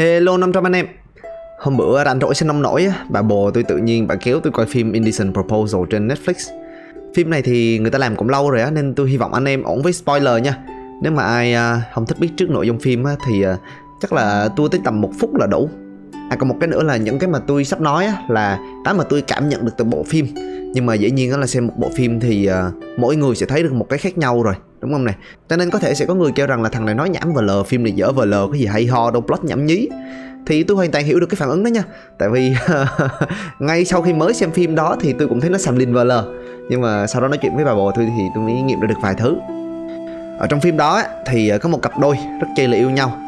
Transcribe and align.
Hello 0.00 0.36
500 0.36 0.66
anh 0.66 0.72
em. 0.72 0.86
Hôm 1.58 1.76
bữa 1.76 2.04
rảnh 2.04 2.20
rỗi 2.20 2.34
xin 2.34 2.48
nông 2.48 2.62
nổi 2.62 2.84
á, 2.84 3.04
bà 3.08 3.22
bồ 3.22 3.50
tôi 3.50 3.62
tự 3.62 3.76
nhiên 3.76 4.06
bà 4.06 4.14
kéo 4.14 4.40
tôi 4.40 4.52
coi 4.52 4.66
phim 4.66 4.92
Indecent 4.92 5.34
Proposal 5.34 5.80
trên 5.90 6.08
Netflix. 6.08 6.34
Phim 7.14 7.30
này 7.30 7.42
thì 7.42 7.78
người 7.78 7.90
ta 7.90 7.98
làm 7.98 8.16
cũng 8.16 8.28
lâu 8.28 8.50
rồi 8.50 8.62
á 8.62 8.70
nên 8.70 8.94
tôi 8.94 9.10
hy 9.10 9.16
vọng 9.16 9.32
anh 9.32 9.44
em 9.44 9.62
ổn 9.62 9.82
với 9.82 9.92
spoiler 9.92 10.42
nha. 10.42 10.58
Nếu 11.02 11.12
mà 11.12 11.22
ai 11.22 11.54
à, 11.54 11.82
không 11.94 12.06
thích 12.06 12.18
biết 12.20 12.28
trước 12.36 12.50
nội 12.50 12.66
dung 12.66 12.78
phim 12.78 13.04
á, 13.04 13.16
thì 13.26 13.42
à, 13.42 13.56
chắc 14.00 14.12
là 14.12 14.48
tôi 14.56 14.68
tới 14.72 14.80
tầm 14.84 15.00
một 15.00 15.10
phút 15.18 15.34
là 15.34 15.46
đủ. 15.46 15.70
À 16.30 16.36
còn 16.36 16.48
một 16.48 16.56
cái 16.60 16.68
nữa 16.68 16.82
là 16.82 16.96
những 16.96 17.18
cái 17.18 17.30
mà 17.30 17.38
tôi 17.46 17.64
sắp 17.64 17.80
nói 17.80 18.06
á, 18.06 18.22
là 18.28 18.58
cái 18.84 18.94
mà 18.94 19.04
tôi 19.04 19.22
cảm 19.22 19.48
nhận 19.48 19.64
được 19.64 19.72
từ 19.76 19.84
bộ 19.84 20.04
phim. 20.08 20.26
Nhưng 20.72 20.86
mà 20.86 20.94
dĩ 20.94 21.10
nhiên 21.10 21.30
đó 21.30 21.36
là 21.36 21.46
xem 21.46 21.66
một 21.66 21.72
bộ 21.76 21.90
phim 21.94 22.20
thì 22.20 22.48
uh, 22.50 22.98
mỗi 22.98 23.16
người 23.16 23.36
sẽ 23.36 23.46
thấy 23.46 23.62
được 23.62 23.72
một 23.72 23.86
cái 23.88 23.98
khác 23.98 24.18
nhau 24.18 24.42
rồi 24.42 24.54
đúng 24.80 24.92
không 24.92 25.04
này 25.04 25.14
cho 25.48 25.56
nên 25.56 25.70
có 25.70 25.78
thể 25.78 25.94
sẽ 25.94 26.06
có 26.06 26.14
người 26.14 26.32
kêu 26.34 26.46
rằng 26.46 26.62
là 26.62 26.68
thằng 26.68 26.84
này 26.86 26.94
nói 26.94 27.08
nhảm 27.08 27.34
và 27.34 27.42
lờ 27.42 27.62
phim 27.62 27.82
này 27.82 27.92
dở 27.92 28.12
và 28.12 28.24
lờ 28.24 28.48
cái 28.52 28.60
gì 28.60 28.66
hay 28.66 28.86
ho 28.86 29.10
đâu 29.10 29.22
plot 29.22 29.44
nhảm 29.44 29.66
nhí. 29.66 29.88
Thì 30.46 30.62
tôi 30.62 30.76
hoàn 30.76 30.90
toàn 30.90 31.04
hiểu 31.04 31.20
được 31.20 31.26
cái 31.26 31.36
phản 31.36 31.48
ứng 31.48 31.64
đó 31.64 31.68
nha. 31.68 31.82
Tại 32.18 32.28
vì 32.28 32.54
ngay 33.58 33.84
sau 33.84 34.02
khi 34.02 34.12
mới 34.12 34.34
xem 34.34 34.50
phim 34.50 34.74
đó 34.74 34.96
thì 35.00 35.14
tôi 35.18 35.28
cũng 35.28 35.40
thấy 35.40 35.50
nó 35.50 35.58
sầm 35.58 35.76
linh 35.76 35.92
vờ 35.92 36.04
lờ. 36.04 36.28
Nhưng 36.70 36.80
mà 36.80 37.06
sau 37.06 37.22
đó 37.22 37.28
nói 37.28 37.38
chuyện 37.42 37.56
với 37.56 37.64
bà 37.64 37.74
bồ 37.74 37.92
tôi 37.92 38.04
thì 38.16 38.22
tôi 38.34 38.44
mới 38.44 38.54
nghiệm 38.54 38.80
ra 38.80 38.86
được 38.86 38.94
vài 39.02 39.14
thứ. 39.14 39.36
Ở 40.38 40.46
trong 40.48 40.60
phim 40.60 40.76
đó 40.76 41.02
thì 41.26 41.52
có 41.62 41.68
một 41.68 41.82
cặp 41.82 41.98
đôi 41.98 42.16
rất 42.40 42.48
chơi 42.56 42.68
là 42.68 42.76
yêu 42.76 42.90
nhau. 42.90 43.18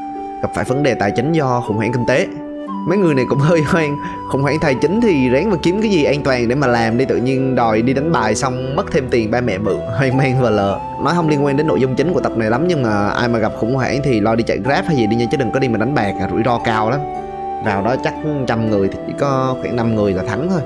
Gặp 0.42 0.50
phải 0.54 0.64
vấn 0.64 0.82
đề 0.82 0.94
tài 0.94 1.10
chính 1.16 1.32
do 1.32 1.60
khủng 1.66 1.76
hoảng 1.76 1.92
kinh 1.92 2.06
tế 2.08 2.26
mấy 2.86 2.98
người 2.98 3.14
này 3.14 3.24
cũng 3.28 3.38
hơi 3.38 3.62
hoang. 3.62 3.96
Khủng 4.28 4.42
hoảng 4.42 4.58
tài 4.60 4.74
chính 4.74 5.00
thì 5.00 5.28
ráng 5.28 5.50
mà 5.50 5.56
kiếm 5.62 5.80
cái 5.82 5.90
gì 5.90 6.04
an 6.04 6.22
toàn 6.22 6.48
để 6.48 6.54
mà 6.54 6.66
làm 6.66 6.98
đi. 6.98 7.04
Tự 7.04 7.16
nhiên 7.16 7.54
đòi 7.54 7.82
đi 7.82 7.94
đánh 7.94 8.12
bài 8.12 8.34
xong 8.34 8.76
mất 8.76 8.92
thêm 8.92 9.08
tiền 9.10 9.30
ba 9.30 9.40
mẹ 9.40 9.58
mượn 9.58 9.78
hoang 9.98 10.16
mang 10.16 10.42
và 10.42 10.50
lờ. 10.50 10.80
Nói 11.04 11.14
không 11.14 11.28
liên 11.28 11.44
quan 11.44 11.56
đến 11.56 11.66
nội 11.66 11.80
dung 11.80 11.96
chính 11.96 12.12
của 12.12 12.20
tập 12.20 12.36
này 12.36 12.50
lắm 12.50 12.68
nhưng 12.68 12.82
mà 12.82 13.08
ai 13.08 13.28
mà 13.28 13.38
gặp 13.38 13.52
khủng 13.58 13.74
hoảng 13.74 14.00
thì 14.04 14.20
lo 14.20 14.34
đi 14.34 14.44
chạy 14.46 14.58
grab 14.58 14.84
hay 14.84 14.96
gì 14.96 15.06
đi 15.06 15.16
nha 15.16 15.26
chứ 15.30 15.36
đừng 15.36 15.50
có 15.50 15.60
đi 15.60 15.68
mà 15.68 15.78
đánh 15.78 15.94
bạc 15.94 16.14
rủi 16.30 16.42
ro 16.44 16.58
cao 16.58 16.90
lắm. 16.90 17.00
Vào 17.64 17.82
đó 17.82 17.96
chắc 18.04 18.14
trăm 18.46 18.70
người 18.70 18.88
thì 18.88 18.98
chỉ 19.06 19.12
có 19.18 19.56
khoảng 19.60 19.76
5 19.76 19.94
người 19.94 20.12
là 20.12 20.22
thắng 20.22 20.48
thôi. 20.50 20.60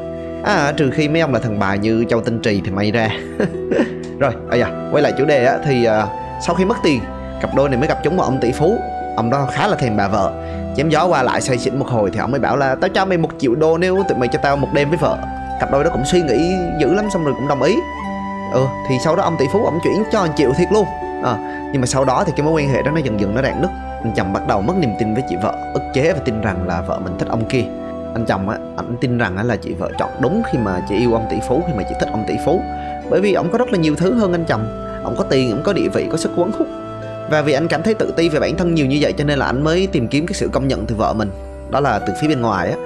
À 0.44 0.72
trừ 0.76 0.90
khi 0.90 1.08
mấy 1.08 1.20
ông 1.20 1.32
là 1.32 1.38
thần 1.38 1.58
bài 1.58 1.78
như 1.78 2.04
châu 2.08 2.20
tinh 2.20 2.40
trì 2.40 2.60
thì 2.64 2.70
may 2.70 2.90
ra. 2.90 3.08
Rồi 4.18 4.32
à 4.50 4.56
dạ 4.56 4.88
quay 4.92 5.02
lại 5.02 5.12
chủ 5.18 5.24
đề 5.24 5.44
á 5.44 5.58
thì 5.64 5.88
uh, 5.88 6.08
sau 6.46 6.54
khi 6.54 6.64
mất 6.64 6.76
tiền 6.82 7.00
cặp 7.40 7.54
đôi 7.54 7.68
này 7.68 7.78
mới 7.78 7.88
gặp 7.88 7.98
chúng 8.04 8.16
một 8.16 8.22
ông 8.22 8.38
tỷ 8.40 8.52
phú 8.52 8.78
ông 9.16 9.30
đó 9.30 9.46
khá 9.52 9.66
là 9.66 9.76
thèm 9.76 9.96
bà 9.96 10.08
vợ. 10.08 10.32
Chém 10.76 10.88
gió 10.88 11.06
qua 11.06 11.22
lại 11.22 11.40
say 11.40 11.58
xỉn 11.58 11.78
một 11.78 11.88
hồi 11.88 12.10
thì 12.12 12.18
ông 12.20 12.30
mới 12.30 12.40
bảo 12.40 12.56
là 12.56 12.74
tao 12.74 12.88
cho 12.88 13.04
mày 13.04 13.18
một 13.18 13.30
triệu 13.38 13.54
đô 13.54 13.78
nếu 13.78 14.02
tụi 14.08 14.18
mày 14.18 14.28
cho 14.28 14.38
tao 14.42 14.56
một 14.56 14.68
đêm 14.72 14.88
với 14.88 14.98
vợ. 14.98 15.16
Cặp 15.60 15.72
đôi 15.72 15.84
đó 15.84 15.90
cũng 15.92 16.04
suy 16.04 16.22
nghĩ 16.22 16.54
dữ 16.80 16.94
lắm 16.94 17.10
xong 17.10 17.24
rồi 17.24 17.34
cũng 17.34 17.48
đồng 17.48 17.62
ý. 17.62 17.76
Ừ 18.52 18.66
thì 18.88 18.98
sau 19.04 19.16
đó 19.16 19.22
ông 19.22 19.36
tỷ 19.38 19.44
phú 19.52 19.64
ông 19.64 19.78
chuyển 19.84 20.04
cho 20.12 20.20
anh 20.20 20.30
triệu 20.36 20.52
thiệt 20.52 20.68
luôn. 20.72 20.86
À, 21.24 21.36
nhưng 21.72 21.80
mà 21.80 21.86
sau 21.86 22.04
đó 22.04 22.24
thì 22.26 22.32
cái 22.36 22.46
mối 22.46 22.62
quan 22.62 22.68
hệ 22.68 22.82
đó 22.82 22.90
nó 22.90 22.98
dần 22.98 23.20
dần 23.20 23.34
nó 23.34 23.42
rạn 23.42 23.62
nứt. 23.62 23.70
Anh 24.02 24.12
chồng 24.16 24.32
bắt 24.32 24.46
đầu 24.46 24.62
mất 24.62 24.74
niềm 24.78 24.90
tin 24.98 25.14
với 25.14 25.22
chị 25.28 25.36
vợ 25.42 25.54
ức 25.74 25.82
chế 25.94 26.12
và 26.12 26.18
tin 26.24 26.40
rằng 26.40 26.68
là 26.68 26.80
vợ 26.80 26.98
mình 27.04 27.18
thích 27.18 27.28
ông 27.28 27.44
kia. 27.44 27.64
Anh 28.14 28.24
chồng 28.28 28.48
á 28.48 28.56
anh 28.76 28.96
tin 29.00 29.18
rằng 29.18 29.46
là 29.46 29.56
chị 29.56 29.74
vợ 29.74 29.90
chọn 29.98 30.10
đúng 30.20 30.42
khi 30.52 30.58
mà 30.58 30.80
chị 30.88 30.96
yêu 30.96 31.12
ông 31.12 31.26
tỷ 31.30 31.36
phú 31.48 31.62
khi 31.66 31.72
mà 31.76 31.82
chị 31.82 31.94
thích 32.00 32.08
ông 32.12 32.24
tỷ 32.28 32.34
phú. 32.44 32.60
Bởi 33.10 33.20
vì 33.20 33.32
ông 33.32 33.48
có 33.52 33.58
rất 33.58 33.72
là 33.72 33.78
nhiều 33.78 33.94
thứ 33.96 34.14
hơn 34.14 34.32
anh 34.32 34.44
chồng. 34.44 34.88
Ông 35.04 35.14
có 35.18 35.24
tiền 35.24 35.50
ông 35.50 35.62
có 35.64 35.72
địa 35.72 35.88
vị 35.88 36.08
có 36.10 36.16
sức 36.16 36.32
cuốn 36.36 36.50
hút 36.58 36.66
và 37.30 37.42
vì 37.42 37.52
anh 37.52 37.68
cảm 37.68 37.82
thấy 37.82 37.94
tự 37.94 38.12
ti 38.16 38.28
về 38.28 38.40
bản 38.40 38.56
thân 38.56 38.74
nhiều 38.74 38.86
như 38.86 38.98
vậy 39.00 39.12
cho 39.12 39.24
nên 39.24 39.38
là 39.38 39.46
anh 39.46 39.64
mới 39.64 39.86
tìm 39.86 40.08
kiếm 40.08 40.26
cái 40.26 40.34
sự 40.34 40.48
công 40.52 40.68
nhận 40.68 40.86
từ 40.86 40.94
vợ 40.94 41.12
mình. 41.12 41.30
Đó 41.70 41.80
là 41.80 41.98
từ 41.98 42.12
phía 42.20 42.28
bên 42.28 42.40
ngoài 42.40 42.68
á. 42.68 42.76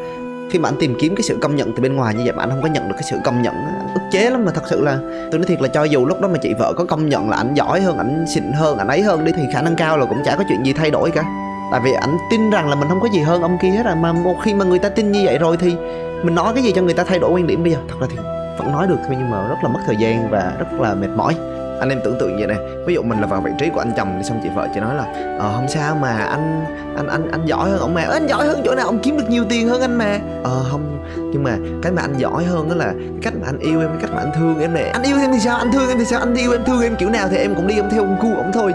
Khi 0.51 0.59
mà 0.59 0.69
anh 0.69 0.77
tìm 0.81 0.95
kiếm 1.01 1.15
cái 1.15 1.23
sự 1.23 1.39
công 1.43 1.56
nhận 1.56 1.73
từ 1.77 1.83
bên 1.83 1.97
ngoài 1.97 2.15
như 2.15 2.23
vậy 2.25 2.33
mà 2.37 2.43
anh 2.43 2.51
không 2.51 2.62
có 2.62 2.69
nhận 2.69 2.89
được 2.89 2.95
cái 2.95 3.03
sự 3.11 3.17
công 3.25 3.43
nhận, 3.43 3.55
anh 3.55 3.89
ức 3.95 4.01
chế 4.12 4.31
lắm 4.31 4.45
mà 4.45 4.53
thật 4.53 4.62
sự 4.70 4.81
là 4.81 4.98
tôi 5.31 5.39
nói 5.39 5.47
thiệt 5.47 5.62
là 5.62 5.69
cho 5.69 5.84
dù 5.84 6.06
lúc 6.06 6.20
đó 6.20 6.28
mà 6.28 6.39
chị 6.43 6.55
vợ 6.59 6.73
có 6.77 6.84
công 6.84 7.09
nhận 7.09 7.31
là 7.31 7.37
anh 7.37 7.55
giỏi 7.55 7.81
hơn, 7.81 7.98
anh 7.98 8.25
xịn 8.34 8.53
hơn, 8.53 8.78
anh 8.78 8.89
ấy 8.89 9.03
hơn 9.03 9.25
đi 9.25 9.33
thì 9.37 9.43
khả 9.53 9.62
năng 9.62 9.77
cao 9.77 9.98
là 9.98 10.06
cũng 10.06 10.19
chả 10.25 10.37
có 10.37 10.45
chuyện 10.48 10.67
gì 10.67 10.73
thay 10.73 10.91
đổi 10.91 11.11
cả. 11.11 11.25
Tại 11.73 11.81
vì 11.84 11.93
anh 11.93 12.17
tin 12.31 12.50
rằng 12.50 12.69
là 12.69 12.75
mình 12.75 12.89
không 12.89 13.00
có 13.00 13.09
gì 13.12 13.21
hơn 13.21 13.43
ông 13.43 13.59
kia 13.62 13.69
hết 13.69 13.87
à 13.87 13.95
mà 13.95 14.12
một 14.12 14.37
khi 14.43 14.55
mà 14.55 14.65
người 14.65 14.78
ta 14.78 14.89
tin 14.89 15.12
như 15.12 15.23
vậy 15.25 15.39
rồi 15.39 15.56
thì 15.56 15.75
mình 16.23 16.34
nói 16.34 16.55
cái 16.55 16.62
gì 16.62 16.73
cho 16.73 16.83
người 16.83 16.95
ta 16.95 17.05
thay 17.05 17.19
đổi 17.19 17.31
quan 17.31 17.47
điểm 17.47 17.62
bây 17.62 17.73
giờ? 17.73 17.78
Thật 17.89 17.97
là 18.00 18.06
thì 18.11 18.17
vẫn 18.59 18.73
nói 18.73 18.87
được 18.87 18.98
thôi 19.06 19.17
nhưng 19.19 19.31
mà 19.31 19.48
rất 19.48 19.56
là 19.62 19.69
mất 19.69 19.81
thời 19.87 19.97
gian 19.97 20.31
và 20.31 20.53
rất 20.59 20.81
là 20.81 20.95
mệt 20.95 21.11
mỏi 21.16 21.34
anh 21.81 21.88
em 21.88 22.00
tưởng 22.04 22.16
tượng 22.19 22.37
vậy 22.37 22.47
này 22.47 22.59
ví 22.87 22.94
dụ 22.94 23.03
mình 23.03 23.20
là 23.20 23.26
vào 23.26 23.41
vị 23.41 23.50
trí 23.59 23.69
của 23.69 23.81
anh 23.81 23.92
chồng 23.97 24.19
đi, 24.19 24.25
xong 24.25 24.41
chị 24.42 24.48
vợ 24.54 24.69
chị 24.75 24.81
nói 24.81 24.94
là 24.94 25.04
ờ 25.38 25.53
không 25.56 25.69
sao 25.69 25.94
mà 25.94 26.12
anh 26.12 26.64
anh 26.97 27.06
anh 27.06 27.31
anh 27.31 27.47
giỏi 27.47 27.70
hơn 27.70 27.81
ông 27.81 27.94
mà. 27.94 28.03
Anh 28.03 28.26
giỏi 28.26 28.47
hơn 28.47 28.62
chỗ 28.64 28.75
nào? 28.75 28.87
Ông 28.87 28.98
kiếm 28.98 29.16
được 29.16 29.25
nhiều 29.28 29.44
tiền 29.48 29.69
hơn 29.69 29.81
anh 29.81 29.98
mà. 29.98 30.19
Ờ 30.44 30.65
không. 30.70 30.98
Nhưng 31.32 31.44
mà 31.44 31.56
cái 31.82 31.92
mà 31.92 32.03
anh 32.03 32.15
giỏi 32.19 32.44
hơn 32.44 32.69
đó 32.69 32.75
là 32.75 32.84
cái 32.84 33.19
cách 33.22 33.34
mà 33.41 33.47
anh 33.47 33.59
yêu 33.59 33.81
em, 33.81 33.88
cái 33.88 33.98
cách 34.03 34.10
mà 34.15 34.19
anh 34.19 34.31
thương 34.34 34.60
em 34.60 34.75
này 34.75 34.88
anh 34.88 35.03
yêu 35.03 35.16
em 35.20 35.32
thì 35.32 35.38
sao? 35.38 35.59
Anh 35.59 35.72
thương 35.72 35.88
em 35.88 35.98
thì 35.98 36.04
sao? 36.04 36.20
Anh 36.20 36.34
yêu 36.34 36.53
em, 36.53 36.65
thương 36.65 36.82
em 36.82 36.97
kiểu 36.97 37.10
nào 37.10 37.28
thì 37.31 37.36
em 37.36 37.54
cũng 37.54 37.66
đi 37.66 37.75
em 37.75 37.91
theo 37.91 38.03
con 38.03 38.16
cu 38.20 38.36
ổng 38.36 38.50
thôi. 38.54 38.72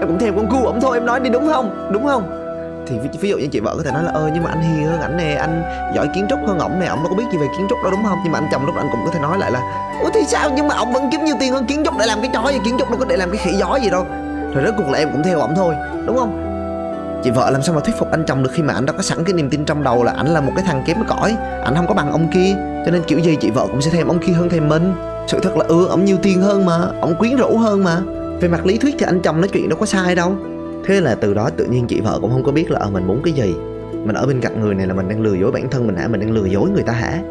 Em 0.00 0.08
cũng 0.08 0.18
theo 0.18 0.32
con 0.36 0.50
cu 0.50 0.66
ổng 0.66 0.80
thôi, 0.80 0.96
em 0.96 1.06
nói 1.06 1.20
đi, 1.20 1.30
đúng 1.30 1.48
không? 1.52 1.90
Đúng 1.92 2.06
không? 2.06 2.41
Thì 2.86 2.98
ví, 2.98 3.08
ví 3.20 3.28
dụ 3.28 3.38
như 3.38 3.46
chị 3.46 3.60
vợ 3.60 3.74
có 3.76 3.82
thể 3.82 3.90
nói 3.90 4.02
là 4.02 4.10
ơ 4.10 4.30
nhưng 4.34 4.42
mà 4.42 4.50
anh 4.50 4.62
hiền 4.62 4.86
hơn 4.86 5.00
ảnh 5.00 5.16
nè 5.16 5.34
anh 5.34 5.62
giỏi 5.94 6.08
kiến 6.14 6.26
trúc 6.30 6.38
hơn 6.46 6.58
ổng 6.58 6.80
nè. 6.80 6.86
Ổng 6.86 6.98
đâu 7.02 7.08
có 7.08 7.16
biết 7.16 7.24
gì 7.32 7.38
về 7.38 7.46
kiến 7.58 7.66
trúc 7.68 7.78
đâu 7.82 7.90
đúng 7.90 8.04
không? 8.04 8.18
Nhưng 8.24 8.32
mà 8.32 8.38
anh 8.38 8.48
chồng 8.52 8.66
lúc 8.66 8.76
anh 8.76 8.88
cũng 8.92 9.00
có 9.04 9.10
thể 9.10 9.20
nói 9.20 9.38
lại 9.38 9.50
là 9.50 9.60
ủa 10.02 10.10
thì 10.14 10.20
sao? 10.26 10.50
Nhưng 10.56 10.68
mà 10.68 10.74
ổng 10.74 10.92
vẫn 10.92 11.08
kiếm 11.12 11.24
nhiều 11.24 11.36
tiền 11.40 11.52
hơn 11.52 11.66
kiến 11.66 11.82
trúc 11.84 11.98
để 11.98 12.06
làm 12.06 12.20
cái 12.20 12.30
chó 12.34 12.48
gì? 12.48 12.58
Kiến 12.64 12.74
trúc 12.78 12.90
đâu 12.90 12.98
có 12.98 13.04
để 13.04 13.16
làm 13.16 13.30
cái 13.30 13.40
khỉ 13.44 13.52
gió 13.52 13.76
gì 13.82 13.90
đâu. 13.90 14.06
Rồi 14.54 14.64
rốt 14.64 14.74
cuộc 14.78 14.90
là 14.90 14.98
em 14.98 15.08
cũng 15.12 15.22
theo 15.22 15.40
ổng 15.40 15.54
thôi 15.56 15.74
đúng 16.06 16.16
không? 16.16 16.48
Chị 17.24 17.30
vợ 17.30 17.50
làm 17.50 17.62
sao 17.62 17.74
mà 17.74 17.80
thuyết 17.80 17.98
phục 17.98 18.10
anh 18.10 18.24
chồng 18.26 18.42
được 18.42 18.50
khi 18.52 18.62
mà 18.62 18.74
anh 18.74 18.86
đã 18.86 18.92
có 18.92 19.02
sẵn 19.02 19.24
cái 19.24 19.32
niềm 19.32 19.50
tin 19.50 19.64
trong 19.64 19.82
đầu 19.82 20.04
là 20.04 20.12
ảnh 20.12 20.26
là 20.26 20.40
một 20.40 20.52
cái 20.56 20.64
thằng 20.64 20.82
kém 20.86 20.96
cỏi 21.08 21.36
ảnh 21.64 21.74
không 21.76 21.86
có 21.86 21.94
bằng 21.94 22.12
ông 22.12 22.28
kia. 22.28 22.54
Cho 22.86 22.90
nên 22.90 23.02
kiểu 23.02 23.18
gì 23.18 23.36
chị 23.40 23.50
vợ 23.50 23.66
cũng 23.66 23.82
sẽ 23.82 23.90
thèm 23.90 24.08
ông 24.08 24.18
kia 24.18 24.32
hơn 24.32 24.48
thèm 24.48 24.68
mình. 24.68 24.94
Sự 25.26 25.40
thật 25.42 25.56
là 25.56 25.64
ừ 25.68 25.86
ổng 25.86 26.04
nhiều 26.04 26.16
tiền 26.22 26.42
hơn 26.42 26.66
mà 26.66 26.78
ổng 27.00 27.14
quyến 27.14 27.36
rũ 27.36 27.58
hơn 27.58 27.84
mà. 27.84 28.00
Về 28.40 28.48
mặt 28.48 28.66
lý 28.66 28.78
thuyết 28.78 28.96
thì 28.98 29.06
anh 29.06 29.20
chồng 29.20 29.40
nói 29.40 29.48
chuyện 29.48 29.68
đâu 29.68 29.78
có 29.78 29.86
sai 29.86 30.14
đâu 30.14 30.36
thế 30.84 31.00
là 31.00 31.14
từ 31.14 31.34
đó 31.34 31.50
tự 31.56 31.64
nhiên 31.64 31.86
chị 31.86 32.00
vợ 32.00 32.18
cũng 32.20 32.30
không 32.30 32.44
có 32.44 32.52
biết 32.52 32.70
là 32.70 32.80
ở 32.80 32.90
mình 32.90 33.06
muốn 33.06 33.20
cái 33.24 33.32
gì. 33.32 33.54
Mình 34.04 34.16
ở 34.16 34.26
bên 34.26 34.40
cạnh 34.40 34.60
người 34.60 34.74
này 34.74 34.86
là 34.86 34.94
mình 34.94 35.08
đang 35.08 35.20
lừa 35.20 35.34
dối 35.34 35.52
bản 35.52 35.70
thân 35.70 35.86
mình 35.86 35.96
hả? 35.96 36.08
Mình 36.08 36.20
đang 36.20 36.30
lừa 36.30 36.46
dối 36.46 36.70
người 36.70 36.82
ta 36.82 36.92
hả? 36.92 37.22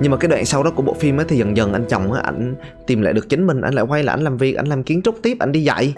Nhưng 0.00 0.10
mà 0.10 0.16
cái 0.16 0.28
đoạn 0.28 0.44
sau 0.44 0.62
đó 0.62 0.70
của 0.70 0.82
bộ 0.82 0.94
phim 0.94 1.20
ấy 1.20 1.26
thì 1.28 1.36
dần 1.36 1.56
dần 1.56 1.72
anh 1.72 1.84
chồng 1.88 2.12
á, 2.12 2.20
ảnh 2.20 2.54
tìm 2.86 3.02
lại 3.02 3.12
được 3.12 3.28
chính 3.28 3.46
mình 3.46 3.60
anh 3.60 3.74
lại 3.74 3.84
quay 3.88 4.02
lại 4.02 4.14
anh 4.16 4.24
làm 4.24 4.36
việc 4.36 4.56
anh 4.56 4.66
làm 4.66 4.82
kiến 4.82 5.02
trúc 5.02 5.14
tiếp 5.22 5.36
anh 5.40 5.52
đi 5.52 5.62
dạy. 5.62 5.94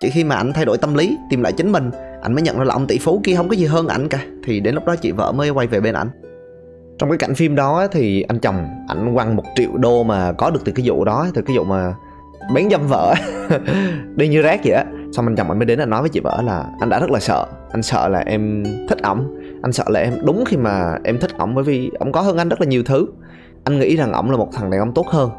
Chỉ 0.00 0.10
khi 0.10 0.24
mà 0.24 0.36
anh 0.36 0.52
thay 0.52 0.64
đổi 0.64 0.78
tâm 0.78 0.94
lý, 0.94 1.16
tìm 1.30 1.42
lại 1.42 1.52
chính 1.52 1.72
mình 1.72 1.90
anh 2.22 2.34
mới 2.34 2.42
nhận 2.42 2.58
ra 2.58 2.64
là 2.64 2.74
ông 2.74 2.86
tỷ 2.86 2.98
phú 2.98 3.20
kia 3.24 3.34
không 3.36 3.48
có 3.48 3.54
gì 3.54 3.66
hơn 3.66 3.88
ảnh 3.88 4.08
cả. 4.08 4.18
Thì 4.44 4.60
đến 4.60 4.74
lúc 4.74 4.86
đó 4.86 4.96
chị 4.96 5.12
vợ 5.12 5.32
mới 5.32 5.50
quay 5.50 5.66
về 5.66 5.80
bên 5.80 5.94
ảnh. 5.94 6.08
Trong 6.98 7.10
cái 7.10 7.18
cảnh 7.18 7.34
phim 7.34 7.54
đó 7.54 7.86
thì 7.92 8.22
anh 8.22 8.38
chồng 8.38 8.68
ảnh 8.88 9.14
quăng 9.14 9.36
một 9.36 9.44
triệu 9.56 9.70
đô 9.76 10.04
mà 10.04 10.32
có 10.32 10.50
được 10.50 10.60
từ 10.64 10.72
cái 10.72 10.88
vụ 10.88 11.04
đó, 11.04 11.26
từ 11.34 11.42
cái 11.42 11.56
vụ 11.56 11.64
mà 11.64 11.94
bán 12.54 12.70
dâm 12.70 12.80
vợ 12.88 13.14
đi 14.16 14.28
như 14.28 14.42
rác 14.42 14.60
vậy 14.64 14.74
á 14.74 14.84
xong 15.16 15.26
anh 15.26 15.36
chồng 15.36 15.48
anh 15.48 15.58
mới 15.58 15.66
đến 15.66 15.78
anh 15.78 15.90
nói 15.90 16.00
với 16.00 16.10
chị 16.10 16.20
vợ 16.20 16.42
là, 16.44 16.66
anh 16.80 16.88
đã 16.88 17.00
rất 17.00 17.10
là 17.10 17.20
sợ. 17.20 17.46
Anh 17.70 17.82
sợ 17.82 18.08
là 18.08 18.18
em 18.18 18.64
thích 18.88 18.98
ổng. 19.02 19.36
Anh 19.62 19.72
sợ 19.72 19.84
là 19.88 20.00
em, 20.00 20.12
đúng 20.24 20.44
khi 20.46 20.56
mà 20.56 20.98
em 21.04 21.18
thích 21.20 21.38
ổng 21.38 21.54
bởi 21.54 21.64
vì 21.64 21.90
ổng 21.98 22.12
có 22.12 22.20
hơn 22.20 22.36
anh 22.36 22.48
rất 22.48 22.60
là 22.60 22.66
nhiều 22.66 22.82
thứ. 22.86 23.06
Anh 23.64 23.78
nghĩ 23.78 23.96
rằng 23.96 24.12
ổng 24.12 24.30
là 24.30 24.36
một 24.36 24.48
thằng 24.52 24.70
đàn 24.70 24.80
ông 24.80 24.94
tốt 24.94 25.06
hơn. 25.06 25.30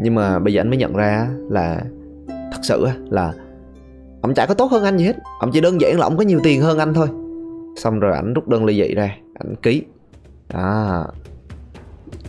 Nhưng 0.00 0.14
mà 0.14 0.38
bây 0.38 0.52
giờ 0.52 0.60
anh 0.60 0.68
mới 0.68 0.76
nhận 0.76 0.96
ra 0.96 1.28
là 1.50 1.80
thật 2.28 2.60
sự 2.62 2.86
là 3.10 3.32
ổng 4.22 4.34
chả 4.34 4.46
có 4.46 4.54
tốt 4.54 4.70
hơn 4.70 4.84
anh 4.84 4.96
gì 4.96 5.04
hết. 5.04 5.16
Ổng 5.40 5.50
chỉ 5.52 5.60
đơn 5.60 5.80
giản 5.80 5.98
là 5.98 6.06
ổng 6.06 6.16
có 6.16 6.22
nhiều 6.22 6.40
tiền 6.42 6.60
hơn 6.62 6.78
anh 6.78 6.94
thôi. 6.94 7.08
Xong 7.76 8.00
rồi 8.00 8.12
ảnh 8.14 8.34
rút 8.34 8.48
đơn 8.48 8.64
ly 8.64 8.82
dị 8.82 8.94
ra, 8.94 9.16
ảnh 9.34 9.54
ký. 9.62 9.82
À 10.48 11.02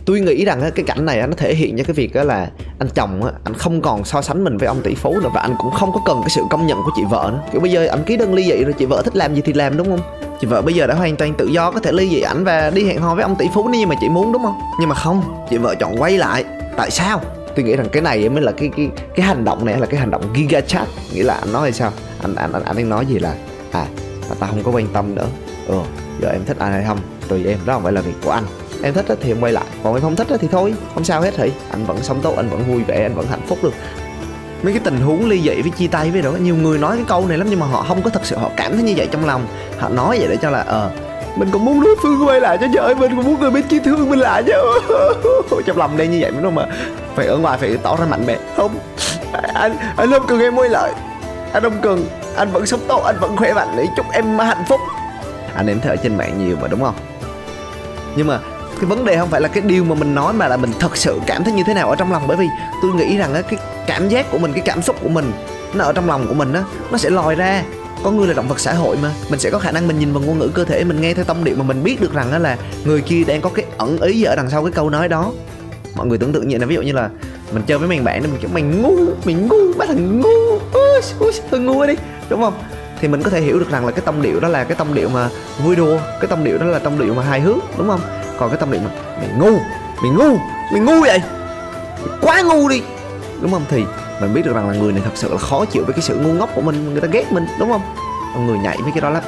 tôi 0.06 0.20
nghĩ 0.20 0.44
rằng 0.44 0.70
cái 0.74 0.84
cảnh 0.84 1.04
này 1.04 1.26
nó 1.26 1.32
thể 1.36 1.54
hiện 1.54 1.78
cho 1.78 1.84
cái 1.84 1.94
việc 1.94 2.14
đó 2.14 2.22
là 2.22 2.50
anh 2.78 2.88
chồng 2.94 3.30
anh 3.44 3.54
không 3.54 3.82
còn 3.82 4.04
so 4.04 4.22
sánh 4.22 4.44
mình 4.44 4.58
với 4.58 4.68
ông 4.68 4.82
tỷ 4.82 4.94
phú 4.94 5.20
nữa 5.22 5.30
và 5.34 5.40
anh 5.40 5.54
cũng 5.58 5.70
không 5.70 5.92
có 5.92 6.00
cần 6.06 6.20
cái 6.20 6.30
sự 6.30 6.42
công 6.50 6.66
nhận 6.66 6.82
của 6.82 6.90
chị 6.96 7.02
vợ 7.10 7.30
nữa. 7.32 7.40
Kiểu 7.52 7.60
bây 7.60 7.70
giờ 7.70 7.86
anh 7.86 8.04
ký 8.04 8.16
đơn 8.16 8.34
ly 8.34 8.42
dị 8.44 8.64
rồi 8.64 8.72
chị 8.72 8.84
vợ 8.84 9.02
thích 9.02 9.16
làm 9.16 9.34
gì 9.34 9.42
thì 9.44 9.52
làm 9.52 9.76
đúng 9.76 9.86
không? 9.86 10.00
Chị 10.40 10.46
vợ 10.46 10.62
bây 10.62 10.74
giờ 10.74 10.86
đã 10.86 10.94
hoàn 10.94 11.16
toàn 11.16 11.34
tự 11.34 11.46
do 11.46 11.70
có 11.70 11.80
thể 11.80 11.92
ly 11.92 12.08
dị 12.08 12.20
ảnh 12.20 12.44
và 12.44 12.70
đi 12.70 12.84
hẹn 12.84 13.00
hò 13.00 13.14
với 13.14 13.22
ông 13.22 13.36
tỷ 13.36 13.46
phú 13.54 13.68
nếu 13.68 13.80
như 13.80 13.86
mà 13.86 13.94
chị 14.00 14.08
muốn 14.08 14.32
đúng 14.32 14.42
không? 14.42 14.60
Nhưng 14.80 14.88
mà 14.88 14.94
không 14.94 15.22
chị 15.50 15.56
vợ 15.56 15.74
chọn 15.74 16.02
quay 16.02 16.18
lại. 16.18 16.44
Tại 16.76 16.90
sao? 16.90 17.20
Tôi 17.56 17.64
nghĩ 17.64 17.76
rằng 17.76 17.88
cái 17.92 18.02
này 18.02 18.28
mới 18.28 18.42
là 18.42 18.52
cái 18.52 18.70
cái 18.76 18.88
cái 19.14 19.26
hành 19.26 19.44
động 19.44 19.64
này 19.64 19.78
là 19.80 19.86
cái 19.86 20.00
hành 20.00 20.10
động 20.10 20.22
giga 20.36 20.60
chat. 20.60 20.86
Nghĩa 21.14 21.22
là 21.22 21.34
anh 21.34 21.52
nói 21.52 21.68
là 21.68 21.72
sao 21.72 21.92
anh 22.22 22.34
anh 22.34 22.52
anh, 22.52 22.62
anh 22.64 22.88
nói 22.88 23.06
gì 23.06 23.18
là 23.18 23.34
à 23.72 23.86
mà 24.28 24.36
tao 24.40 24.50
không 24.50 24.62
có 24.62 24.70
quan 24.70 24.86
tâm 24.92 25.14
nữa. 25.14 25.26
Ừ 25.68 25.80
giờ 26.20 26.28
em 26.28 26.44
thích 26.46 26.58
ai 26.58 26.72
hay 26.72 26.84
không? 26.86 26.98
Tùy 27.28 27.44
em 27.46 27.58
đó 27.66 27.74
không 27.74 27.82
phải 27.82 27.92
là 27.92 28.00
việc 28.00 28.14
của 28.24 28.30
anh 28.30 28.44
em 28.82 28.94
thích 28.94 29.18
thì 29.20 29.30
em 29.30 29.40
quay 29.40 29.52
lại. 29.52 29.64
Còn 29.82 29.94
em 29.94 30.02
không 30.02 30.16
thích 30.16 30.26
thì 30.40 30.48
thôi, 30.52 30.74
không 30.94 31.04
sao 31.04 31.20
hết 31.20 31.34
thì 31.36 31.52
anh 31.70 31.84
vẫn 31.84 32.02
sống 32.02 32.20
tốt, 32.22 32.34
anh 32.36 32.48
vẫn 32.48 32.64
vui 32.72 32.82
vẻ, 32.82 33.02
anh 33.02 33.14
vẫn 33.14 33.26
hạnh 33.26 33.46
phúc 33.46 33.58
được. 33.62 33.72
Mấy 34.62 34.72
cái 34.72 34.80
tình 34.84 35.00
huống 35.00 35.28
ly 35.28 35.40
dị 35.40 35.62
với 35.62 35.70
chia 35.70 35.86
tay 35.86 36.10
với 36.10 36.22
đó 36.22 36.30
nhiều 36.30 36.56
người 36.56 36.78
nói 36.78 36.96
cái 36.96 37.04
câu 37.08 37.26
này 37.28 37.38
lắm 37.38 37.46
nhưng 37.50 37.60
mà 37.60 37.66
họ 37.66 37.84
không 37.88 38.02
có 38.02 38.10
thật 38.10 38.20
sự 38.24 38.36
họ 38.36 38.50
cảm 38.56 38.72
thấy 38.72 38.82
như 38.82 38.94
vậy 38.96 39.08
trong 39.10 39.26
lòng. 39.26 39.46
Họ 39.78 39.88
nói 39.88 40.18
vậy 40.18 40.28
để 40.30 40.36
cho 40.42 40.50
là 40.50 40.60
ờ 40.60 40.90
mình 41.36 41.48
cũng 41.52 41.64
muốn 41.64 41.80
đối 41.80 41.96
phương 42.02 42.26
quay 42.26 42.40
lại 42.40 42.58
cho 42.60 42.66
trời 42.74 42.94
mình, 42.94 43.16
cũng 43.16 43.24
muốn 43.24 43.40
người 43.40 43.50
bên 43.50 43.62
kia 43.62 43.78
thương 43.84 44.10
mình 44.10 44.18
lại 44.18 44.42
chứ. 44.46 44.52
Trong 45.66 45.76
lòng 45.76 45.96
đây 45.96 46.06
như 46.06 46.18
vậy 46.20 46.30
đúng 46.30 46.42
không 46.42 46.54
mà 46.54 46.66
phải 47.14 47.26
ở 47.26 47.38
ngoài 47.38 47.58
phải 47.58 47.76
tỏ 47.82 47.96
ra 47.96 48.06
mạnh 48.06 48.26
mẽ. 48.26 48.38
Không, 48.56 48.78
anh 49.54 49.76
anh 49.96 50.10
không 50.10 50.26
cần 50.26 50.40
em 50.40 50.56
quay 50.56 50.68
lại. 50.68 50.92
Anh 51.52 51.62
không 51.62 51.80
cần, 51.82 52.06
anh 52.36 52.50
vẫn 52.52 52.66
sống 52.66 52.80
tốt, 52.88 53.02
anh 53.04 53.16
vẫn 53.20 53.36
khỏe 53.36 53.54
mạnh 53.54 53.74
để 53.76 53.86
chúc 53.96 54.06
em 54.12 54.38
hạnh 54.38 54.64
phúc. 54.68 54.80
Anh 55.54 55.66
em 55.66 55.80
thấy 55.80 55.90
ở 55.90 55.96
trên 55.96 56.16
mạng 56.16 56.46
nhiều 56.46 56.56
mà, 56.62 56.68
đúng 56.68 56.80
không? 56.80 56.94
Nhưng 58.16 58.26
mà 58.26 58.38
cái 58.80 58.84
vấn 58.84 59.04
đề 59.04 59.16
không 59.16 59.30
phải 59.30 59.40
là 59.40 59.48
cái 59.48 59.62
điều 59.66 59.84
mà 59.84 59.94
mình 59.94 60.14
nói 60.14 60.32
mà 60.32 60.48
là 60.48 60.56
mình 60.56 60.70
thật 60.78 60.96
sự 60.96 61.20
cảm 61.26 61.44
thấy 61.44 61.52
như 61.52 61.62
thế 61.66 61.74
nào 61.74 61.90
ở 61.90 61.96
trong 61.96 62.12
lòng. 62.12 62.22
Bởi 62.26 62.36
vì 62.36 62.46
tôi 62.82 62.92
nghĩ 62.92 63.16
rằng 63.16 63.34
á 63.34 63.42
cái 63.42 63.58
cảm 63.86 64.08
giác 64.08 64.30
của 64.30 64.38
mình 64.38 64.52
cái 64.52 64.62
cảm 64.64 64.82
xúc 64.82 64.96
của 65.02 65.08
mình 65.08 65.32
nó 65.74 65.84
ở 65.84 65.92
trong 65.92 66.06
lòng 66.06 66.26
của 66.28 66.34
mình 66.34 66.52
á 66.52 66.64
nó 66.90 66.98
sẽ 66.98 67.10
lòi 67.10 67.34
ra. 67.34 67.62
Con 68.04 68.16
người 68.16 68.28
là 68.28 68.34
động 68.34 68.48
vật 68.48 68.60
xã 68.60 68.72
hội 68.72 68.96
mà 69.02 69.10
mình 69.30 69.40
sẽ 69.40 69.50
có 69.50 69.58
khả 69.58 69.70
năng 69.70 69.88
mình 69.88 69.98
nhìn 69.98 70.12
vào 70.12 70.22
ngôn 70.22 70.38
ngữ 70.38 70.48
cơ 70.48 70.64
thể 70.64 70.84
mình 70.84 71.00
nghe 71.00 71.14
theo 71.14 71.24
tâm 71.24 71.44
điệu 71.44 71.56
mà 71.56 71.64
mình 71.64 71.82
biết 71.82 72.00
được 72.00 72.14
rằng 72.14 72.32
đó 72.32 72.38
là 72.38 72.56
người 72.84 73.00
kia 73.00 73.24
đang 73.26 73.40
có 73.40 73.50
cái 73.54 73.64
ẩn 73.78 74.00
ý 74.00 74.18
gì 74.18 74.24
ở 74.24 74.36
đằng 74.36 74.50
sau 74.50 74.62
cái 74.62 74.72
câu 74.72 74.90
nói 74.90 75.08
đó. 75.08 75.32
Mọi 75.94 76.06
người 76.06 76.18
tưởng 76.18 76.32
tượng 76.32 76.48
như 76.48 76.58
là 76.58 76.66
ví 76.66 76.74
dụ 76.74 76.82
như 76.82 76.92
là 76.92 77.10
mình 77.52 77.62
chơi 77.66 77.78
với 77.78 77.88
mày 77.88 78.00
bạn 78.00 78.22
thì 78.22 78.28
mình 78.28 78.40
kiểu 78.40 78.50
mày 78.52 78.62
ngu 78.62 78.96
mày 79.24 79.34
ngu 79.34 79.72
bắt 79.78 79.88
thằng 79.88 80.20
ngu 80.20 80.58
ui, 81.18 81.60
ngu 81.60 81.86
đi. 81.86 81.94
Đúng 82.28 82.40
không? 82.40 82.54
Thì 83.00 83.08
mình 83.08 83.22
có 83.22 83.30
thể 83.30 83.40
hiểu 83.40 83.58
được 83.58 83.70
rằng 83.70 83.86
là 83.86 83.92
cái 83.92 84.00
tâm 84.04 84.22
điệu 84.22 84.40
đó 84.40 84.48
là 84.48 84.64
cái 84.64 84.76
tâm 84.76 84.94
điệu 84.94 85.08
mà 85.08 85.28
vui 85.64 85.76
đùa 85.76 85.98
cái 86.20 86.26
tâm 86.28 86.44
điệu 86.44 86.58
đó 86.58 86.66
là 86.66 86.78
tâm 86.78 86.98
điệu 86.98 87.14
mà 87.14 87.22
hài 87.22 87.40
hước 87.40 87.78
đúng 87.78 87.88
không? 87.88 88.00
Còn 88.38 88.50
cái 88.50 88.58
tâm 88.58 88.70
niệm 88.70 88.80
mày 89.18 89.28
ngu 89.38 89.58
mày 90.02 90.10
ngu 90.10 90.36
mày 90.72 90.80
ngu 90.80 91.00
vậy? 91.00 91.22
Mày 91.98 92.18
quá 92.20 92.42
ngu 92.42 92.68
đi. 92.68 92.82
Đúng 93.40 93.52
không? 93.52 93.64
Thì 93.68 93.84
mình 94.20 94.34
biết 94.34 94.42
được 94.44 94.54
rằng 94.54 94.68
là 94.68 94.74
người 94.74 94.92
này 94.92 95.02
thật 95.04 95.10
sự 95.14 95.32
là 95.32 95.38
khó 95.38 95.64
chịu 95.64 95.84
với 95.84 95.92
cái 95.92 96.02
sự 96.02 96.16
ngu 96.16 96.32
ngốc 96.32 96.50
của 96.54 96.60
mình, 96.60 96.92
người 96.92 97.00
ta 97.00 97.08
ghét 97.12 97.32
mình, 97.32 97.46
đúng 97.58 97.70
không? 97.70 97.82
Người 98.46 98.58
nhảy 98.58 98.78
với 98.82 98.92
cái 98.92 99.00
đó 99.00 99.10
lắm. 99.10 99.22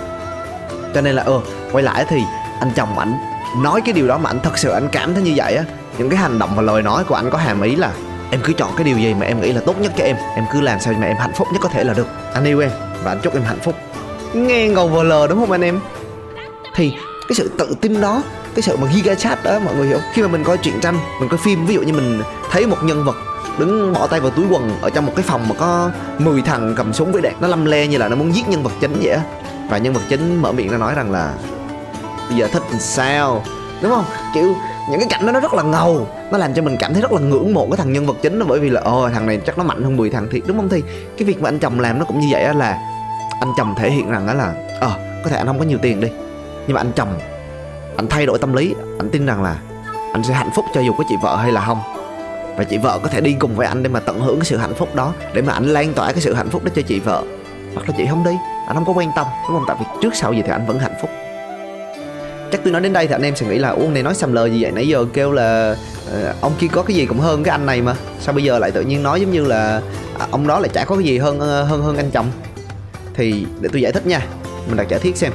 Cho 0.94 1.00
nên 1.00 1.14
là 1.14 1.22
ờ 1.22 1.40
quay 1.72 1.84
lại 1.84 2.05
thì 2.08 2.22
anh 2.60 2.70
chồng 2.75 2.99
ảnh 2.99 3.19
nói 3.62 3.81
cái 3.81 3.93
điều 3.93 4.06
đó 4.06 4.19
mà 4.19 4.31
anh 4.31 4.40
thật 4.43 4.58
sự 4.58 4.70
anh 4.70 4.88
cảm 4.93 5.14
thấy 5.14 5.22
như 5.22 5.32
vậy 5.37 5.56
á. 5.56 5.64
Những 5.99 6.10
cái 6.10 6.19
hành 6.19 6.38
động 6.38 6.50
và 6.56 6.62
lời 6.62 6.82
nói 6.82 7.05
của 7.05 7.14
anh 7.14 7.31
có 7.31 7.38
hàm 7.38 7.62
ý 7.62 7.76
là 7.76 7.93
em 8.31 8.40
cứ 8.44 8.52
chọn 8.52 8.70
cái 8.76 8.84
điều 8.84 8.99
gì 8.99 9.14
mà 9.14 9.26
em 9.26 9.40
nghĩ 9.40 9.52
là 9.52 9.60
tốt 9.66 9.81
nhất 9.81 9.93
cho 9.96 10.05
em 10.05 10.16
em 10.34 10.44
cứ 10.52 10.60
làm 10.60 10.81
sao 10.81 10.94
mà 10.99 11.06
em 11.06 11.16
hạnh 11.16 11.32
phúc 11.34 11.49
nhất 11.52 11.58
có 11.62 11.69
thể 11.69 11.84
là 11.84 11.94
được. 11.94 12.06
Anh 12.34 12.44
yêu 12.44 12.60
em 12.60 12.70
và 13.05 13.10
anh 13.10 13.20
chúc 13.22 13.34
em 13.34 13.43
hạnh 13.43 13.58
phúc. 13.62 13.75
Nghe 14.32 14.69
ngầu 14.69 14.88
vờ 14.88 15.02
lờ 15.02 15.26
đúng 15.26 15.40
không 15.40 15.52
anh 15.52 15.64
em? 15.64 15.81
Thì 16.75 16.90
cái 17.28 17.34
sự 17.34 17.50
tự 17.58 17.76
tin 17.81 18.00
đó 18.00 18.22
cái 18.58 18.62
sự 18.62 18.76
mà 18.76 18.88
giga 18.94 19.14
chat 19.14 19.44
đó, 19.44 19.58
mọi 19.64 19.75
người 19.75 19.87
hiểu. 19.87 19.99
Khi 20.12 20.22
mà 20.22 20.28
mình 20.28 20.44
coi 20.44 20.58
truyện 20.58 20.81
tranh, 20.81 20.99
mình 21.20 21.28
coi 21.28 21.38
phim, 21.38 21.66
ví 21.66 21.75
dụ 21.75 21.82
như 21.82 21.93
mình 21.93 22.22
thấy 22.50 22.66
một 22.66 22.76
nhân 22.82 23.05
vật 23.05 23.16
đứng 23.58 23.93
bỏ 23.93 24.06
tay 24.06 24.20
vào 24.20 24.31
túi 24.31 24.46
quần 24.50 24.70
ở 24.81 24.90
trong 24.90 25.06
một 25.06 25.12
cái 25.16 25.25
phòng 25.28 25.49
mà 25.49 25.55
có 25.58 25.90
10 26.19 26.43
thằng 26.43 26.75
cầm 26.76 26.93
súng 26.93 27.12
với 27.12 27.22
đạn, 27.22 27.34
nó 27.40 27.49
lâm 27.49 27.64
le 27.64 27.87
như 27.87 27.99
là 27.99 28.08
nó 28.08 28.16
muốn 28.16 28.34
giết 28.34 28.49
nhân 28.49 28.62
vật 28.62 28.72
chính 28.81 28.96
vậy 29.02 29.10
á. 29.10 29.20
Và 29.70 29.78
nhân 29.78 29.93
vật 29.93 30.00
chính 30.08 30.43
mở 30.43 30.52
miệng 30.52 30.70
nó 30.70 30.78
nói 30.78 30.94
rằng 30.94 31.10
là, 31.10 31.34
bây 32.28 32.38
giờ 32.38 32.49
thích 32.52 32.62
làm 32.70 32.81
sao? 32.81 33.44
Đúng 33.82 33.93
không? 33.93 34.05
Kiểu, 34.34 34.55
những 34.90 35.00
cái 35.00 35.08
cảnh 35.10 35.26
đó 35.26 35.32
nó 35.32 35.40
rất 35.40 35.55
là 35.55 35.62
ngầu, 35.62 36.08
nó 36.32 36.38
làm 36.38 36.55
cho 36.55 36.62
mình 36.62 36.76
cảm 36.81 36.93
thấy 36.93 37.02
rất 37.02 37.12
là 37.12 37.20
ngưỡng 37.20 37.55
mộ 37.55 37.66
cái 37.70 37.76
thằng 37.76 37.93
nhân 37.93 38.06
vật 38.06 38.16
chính 38.22 38.38
đó, 38.38 38.46
bởi 38.49 38.60
vì 38.60 38.70
là, 38.70 38.81
ồ, 38.81 39.08
thằng 39.14 39.26
này 39.26 39.40
chắc 39.46 39.58
nó 39.58 39.64
mạnh 39.64 39.82
hơn 39.82 39.96
10 39.96 40.10
thằng 40.10 40.28
thiệt. 40.31 40.43
Đúng 40.46 40.56
không? 40.56 40.69
Thì 40.69 40.82
cái 41.19 41.26
việc 41.26 41.43
mà 41.43 41.49
anh 41.49 41.58
chồng 41.58 41.81
làm 41.81 41.99
nó 41.99 42.05
cũng 42.05 42.20
như 42.20 42.26
vậy 42.31 42.43
á, 42.43 42.52
là 42.52 42.78
anh 43.40 43.52
chồng 43.56 43.75
thể 43.78 43.90
hiện 43.90 44.10
rằng 44.10 44.26
đó 44.26 44.34
là 44.34 44.55
ờ 44.81 44.90
có 45.25 45.31
thể 45.31 45.37
anh 45.37 45.46
không 45.46 45.58
có 45.58 45.64
nhiều 45.64 45.78
tiền 45.82 46.00
đi, 46.00 46.08
nhưng 46.66 46.75
mà 46.75 46.81
anh 46.81 46.93
chồng 46.96 47.19
anh 47.98 48.06
thay 48.08 48.26
đổi 48.26 48.38
tâm 48.38 48.52
lý. 48.52 48.74
Anh 48.98 49.10
tin 49.10 49.26
rằng 49.26 49.42
là 49.42 49.58
anh 50.12 50.22
sẽ 50.24 50.34
hạnh 50.34 50.50
phúc 50.54 50.64
cho 50.74 50.80
dù 50.80 50.92
có 50.98 51.04
chị 51.08 51.14
vợ 51.22 51.36
hay 51.36 51.52
là 51.52 51.64
không. 51.66 51.80
Và 52.56 52.64
chị 52.64 52.78
vợ 52.78 52.98
có 53.02 53.08
thể 53.08 53.20
đi 53.20 53.36
cùng 53.38 53.54
với 53.56 53.66
anh 53.66 53.82
để 53.82 53.88
mà 53.88 54.00
tận 54.00 54.20
hưởng 54.20 54.36
cái 54.38 54.44
sự 54.44 54.56
hạnh 54.56 54.74
phúc 54.74 54.94
đó 54.94 55.12
để 55.34 55.42
mà 55.42 55.52
anh 55.52 55.64
lan 55.64 55.94
tỏa 55.94 56.12
cái 56.12 56.20
sự 56.20 56.34
hạnh 56.34 56.50
phúc 56.50 56.64
đó 56.64 56.70
cho 56.76 56.82
chị 56.82 56.98
vợ. 56.98 57.22
Hoặc 57.74 57.88
là 57.88 57.94
chị 57.98 58.06
không 58.10 58.24
đi 58.24 58.30
anh 58.66 58.74
không 58.74 58.84
có 58.84 58.92
quan 58.92 59.12
tâm 59.16 59.26
đúng 59.48 59.58
không? 59.58 59.64
Tại 59.68 59.76
vì 59.80 59.86
trước 60.02 60.14
sau 60.14 60.32
gì 60.32 60.42
thì 60.42 60.50
anh 60.50 60.66
vẫn 60.66 60.78
hạnh 60.78 60.94
phúc. 61.00 61.10
Chắc 62.52 62.60
tôi 62.64 62.72
nói 62.72 62.82
đến 62.82 62.92
đây 62.92 63.06
thì 63.06 63.14
anh 63.14 63.22
em 63.22 63.36
sẽ 63.36 63.46
nghĩ 63.46 63.58
là 63.58 63.68
uông 63.68 63.94
này 63.94 64.02
nói 64.02 64.14
xăm 64.14 64.32
lời 64.32 64.50
gì 64.50 64.62
vậy? 64.62 64.72
Nãy 64.72 64.88
giờ 64.88 65.04
kêu 65.12 65.32
là 65.32 65.76
uh, 66.08 66.40
ông 66.40 66.52
kia 66.58 66.66
có 66.72 66.82
cái 66.82 66.96
gì 66.96 67.06
cũng 67.06 67.20
hơn 67.20 67.42
cái 67.42 67.50
anh 67.52 67.66
này 67.66 67.82
mà. 67.82 67.94
Sao 68.20 68.34
bây 68.34 68.44
giờ 68.44 68.58
lại 68.58 68.70
tự 68.70 68.82
nhiên 68.82 69.02
nói 69.02 69.20
giống 69.20 69.30
như 69.30 69.44
là 69.44 69.80
uh, 70.16 70.30
ông 70.30 70.46
đó 70.46 70.60
lại 70.60 70.68
chả 70.74 70.84
có 70.84 70.96
cái 70.96 71.04
gì 71.04 71.18
hơn 71.18 71.36
uh, 71.36 71.70
hơn 71.70 71.82
hơn 71.82 71.96
anh 71.96 72.10
chồng? 72.10 72.26
Thì 73.14 73.46
để 73.60 73.68
tôi 73.72 73.82
giải 73.82 73.92
thích 73.92 74.06
nha. 74.06 74.20
Mình 74.66 74.76
đặt 74.76 74.86
giả 74.88 74.98
thiết 74.98 75.16
xem 75.16 75.32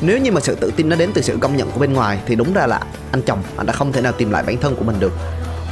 nếu 0.00 0.18
như 0.18 0.32
mà 0.32 0.40
sự 0.40 0.54
tự 0.54 0.72
tin 0.76 0.88
nó 0.88 0.96
đến 0.96 1.10
từ 1.14 1.22
sự 1.22 1.36
công 1.40 1.56
nhận 1.56 1.70
của 1.70 1.80
bên 1.80 1.92
ngoài, 1.92 2.18
thì 2.26 2.34
đúng 2.34 2.52
ra 2.52 2.66
là 2.66 2.80
anh 3.12 3.22
chồng, 3.22 3.38
anh 3.56 3.66
đã 3.66 3.72
không 3.72 3.92
thể 3.92 4.00
nào 4.00 4.12
tìm 4.12 4.30
lại 4.30 4.42
bản 4.46 4.56
thân 4.56 4.76
của 4.76 4.84
mình 4.84 4.96
được. 4.98 5.12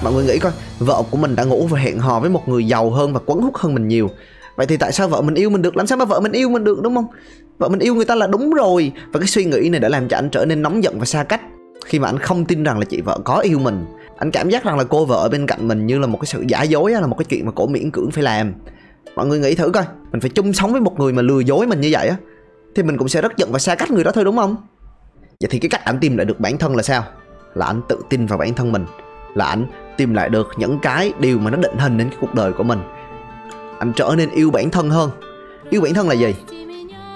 Mọi 0.02 0.12
người 0.12 0.24
nghĩ 0.24 0.38
coi, 0.38 0.52
vợ 0.78 1.02
của 1.10 1.16
mình 1.16 1.36
đã 1.36 1.44
ngủ 1.44 1.66
và 1.66 1.78
hẹn 1.78 1.98
hò 1.98 2.20
với 2.20 2.30
một 2.30 2.48
người 2.48 2.66
giàu 2.66 2.90
hơn 2.90 3.12
và 3.12 3.20
quấn 3.26 3.40
hút 3.40 3.56
hơn 3.56 3.74
mình 3.74 3.88
nhiều. 3.88 4.10
Vậy 4.56 4.66
thì 4.66 4.76
tại 4.76 4.92
sao 4.92 5.08
vợ 5.08 5.22
mình 5.22 5.34
yêu 5.34 5.50
mình 5.50 5.62
được? 5.62 5.76
Làm 5.76 5.86
sao 5.86 5.98
mà 5.98 6.04
vợ 6.04 6.20
mình 6.20 6.32
yêu 6.32 6.48
mình 6.48 6.64
được, 6.64 6.82
đúng 6.82 6.94
không? 6.94 7.06
Vợ 7.58 7.68
mình 7.68 7.80
yêu 7.80 7.94
người 7.94 8.04
ta 8.04 8.14
là 8.14 8.26
đúng 8.26 8.50
rồi. 8.50 8.92
Và 9.12 9.20
cái 9.20 9.26
suy 9.26 9.44
nghĩ 9.44 9.68
này 9.68 9.80
đã 9.80 9.88
làm 9.88 10.08
cho 10.08 10.18
anh 10.18 10.30
trở 10.30 10.44
nên 10.44 10.62
nóng 10.62 10.84
giận 10.84 10.98
và 10.98 11.04
xa 11.04 11.24
cách 11.24 11.40
khi 11.84 11.98
mà 11.98 12.08
anh 12.08 12.18
không 12.18 12.44
tin 12.44 12.62
rằng 12.62 12.78
là 12.78 12.84
chị 12.84 13.00
vợ 13.00 13.18
có 13.24 13.38
yêu 13.38 13.58
mình. 13.58 13.84
Anh 14.18 14.30
cảm 14.30 14.50
giác 14.50 14.64
rằng 14.64 14.78
là 14.78 14.84
cô 14.84 15.04
vợ 15.04 15.16
ở 15.16 15.28
bên 15.28 15.46
cạnh 15.46 15.68
mình 15.68 15.86
như 15.86 15.98
là 15.98 16.06
một 16.06 16.18
cái 16.20 16.26
sự 16.26 16.44
giả 16.48 16.62
dối 16.62 16.92
là 16.92 17.06
một 17.06 17.16
cái 17.18 17.24
chuyện 17.24 17.46
mà 17.46 17.52
cổ 17.52 17.66
miễn 17.66 17.90
cưỡng 17.90 18.10
phải 18.10 18.22
làm. 18.22 18.52
Mọi 19.16 19.26
người 19.26 19.38
nghĩ 19.38 19.54
thử 19.54 19.70
coi, 19.70 19.84
mình 20.12 20.20
phải 20.20 20.30
chung 20.30 20.52
sống 20.52 20.72
với 20.72 20.80
một 20.80 21.00
người 21.00 21.12
mà 21.12 21.22
lừa 21.22 21.40
dối 21.40 21.66
mình 21.66 21.80
như 21.80 21.88
vậy 21.92 22.08
á 22.08 22.16
thì 22.76 22.82
mình 22.82 22.96
cũng 22.96 23.08
sẽ 23.08 23.20
rất 23.20 23.36
giận 23.36 23.52
và 23.52 23.58
xa 23.58 23.74
cách 23.74 23.90
người 23.90 24.04
đó 24.04 24.10
thôi, 24.14 24.24
đúng 24.24 24.36
không? 24.36 24.56
Vậy 25.40 25.48
thì 25.50 25.58
cái 25.58 25.68
cách 25.68 25.84
anh 25.84 25.98
tìm 26.00 26.16
lại 26.16 26.24
được 26.24 26.40
bản 26.40 26.58
thân 26.58 26.76
là 26.76 26.82
sao? 26.82 27.04
Là 27.54 27.66
anh 27.66 27.80
tự 27.88 27.98
tin 28.08 28.26
vào 28.26 28.38
bản 28.38 28.54
thân 28.54 28.72
mình. 28.72 28.84
Là 29.34 29.44
anh 29.46 29.66
tìm 29.96 30.14
lại 30.14 30.28
được 30.28 30.48
những 30.56 30.78
cái 30.78 31.12
điều 31.20 31.38
mà 31.38 31.50
nó 31.50 31.56
định 31.56 31.78
hình 31.78 31.98
đến 31.98 32.08
cái 32.08 32.18
cuộc 32.20 32.34
đời 32.34 32.52
của 32.52 32.62
mình. 32.62 32.78
Anh 33.78 33.92
trở 33.96 34.14
nên 34.16 34.30
yêu 34.30 34.50
bản 34.50 34.70
thân 34.70 34.90
hơn. 34.90 35.10
Yêu 35.70 35.80
bản 35.80 35.94
thân 35.94 36.08
là 36.08 36.14
gì? 36.14 36.34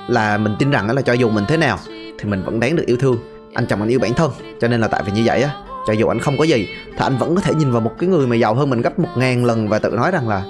Là 0.08 0.38
mình 0.38 0.56
tin 0.58 0.70
rằng 0.70 0.90
là 0.90 1.02
cho 1.02 1.12
dù 1.12 1.28
mình 1.28 1.44
thế 1.48 1.56
nào 1.56 1.78
thì 2.18 2.24
mình 2.24 2.42
vẫn 2.44 2.60
đáng 2.60 2.76
được 2.76 2.86
yêu 2.86 2.96
thương. 2.96 3.18
Anh 3.54 3.66
chồng 3.66 3.80
anh 3.80 3.88
yêu 3.88 4.00
bản 4.00 4.14
thân, 4.14 4.30
cho 4.60 4.68
nên 4.68 4.80
là 4.80 4.88
tại 4.88 5.02
vì 5.06 5.12
như 5.12 5.22
vậy 5.24 5.42
á, 5.42 5.54
cho 5.86 5.92
dù 5.92 6.06
anh 6.06 6.18
không 6.18 6.38
có 6.38 6.44
gì 6.44 6.68
thì 6.86 6.98
anh 6.98 7.16
vẫn 7.18 7.34
có 7.34 7.40
thể 7.40 7.54
nhìn 7.54 7.70
vào 7.72 7.80
một 7.80 7.92
cái 7.98 8.08
người 8.08 8.26
mà 8.26 8.36
giàu 8.36 8.54
hơn 8.54 8.70
mình 8.70 8.82
gấp 8.82 8.98
một 8.98 9.08
ngàn 9.16 9.44
lần 9.44 9.68
và 9.68 9.78
tự 9.78 9.90
nói 9.90 10.10
rằng 10.10 10.28
là, 10.28 10.42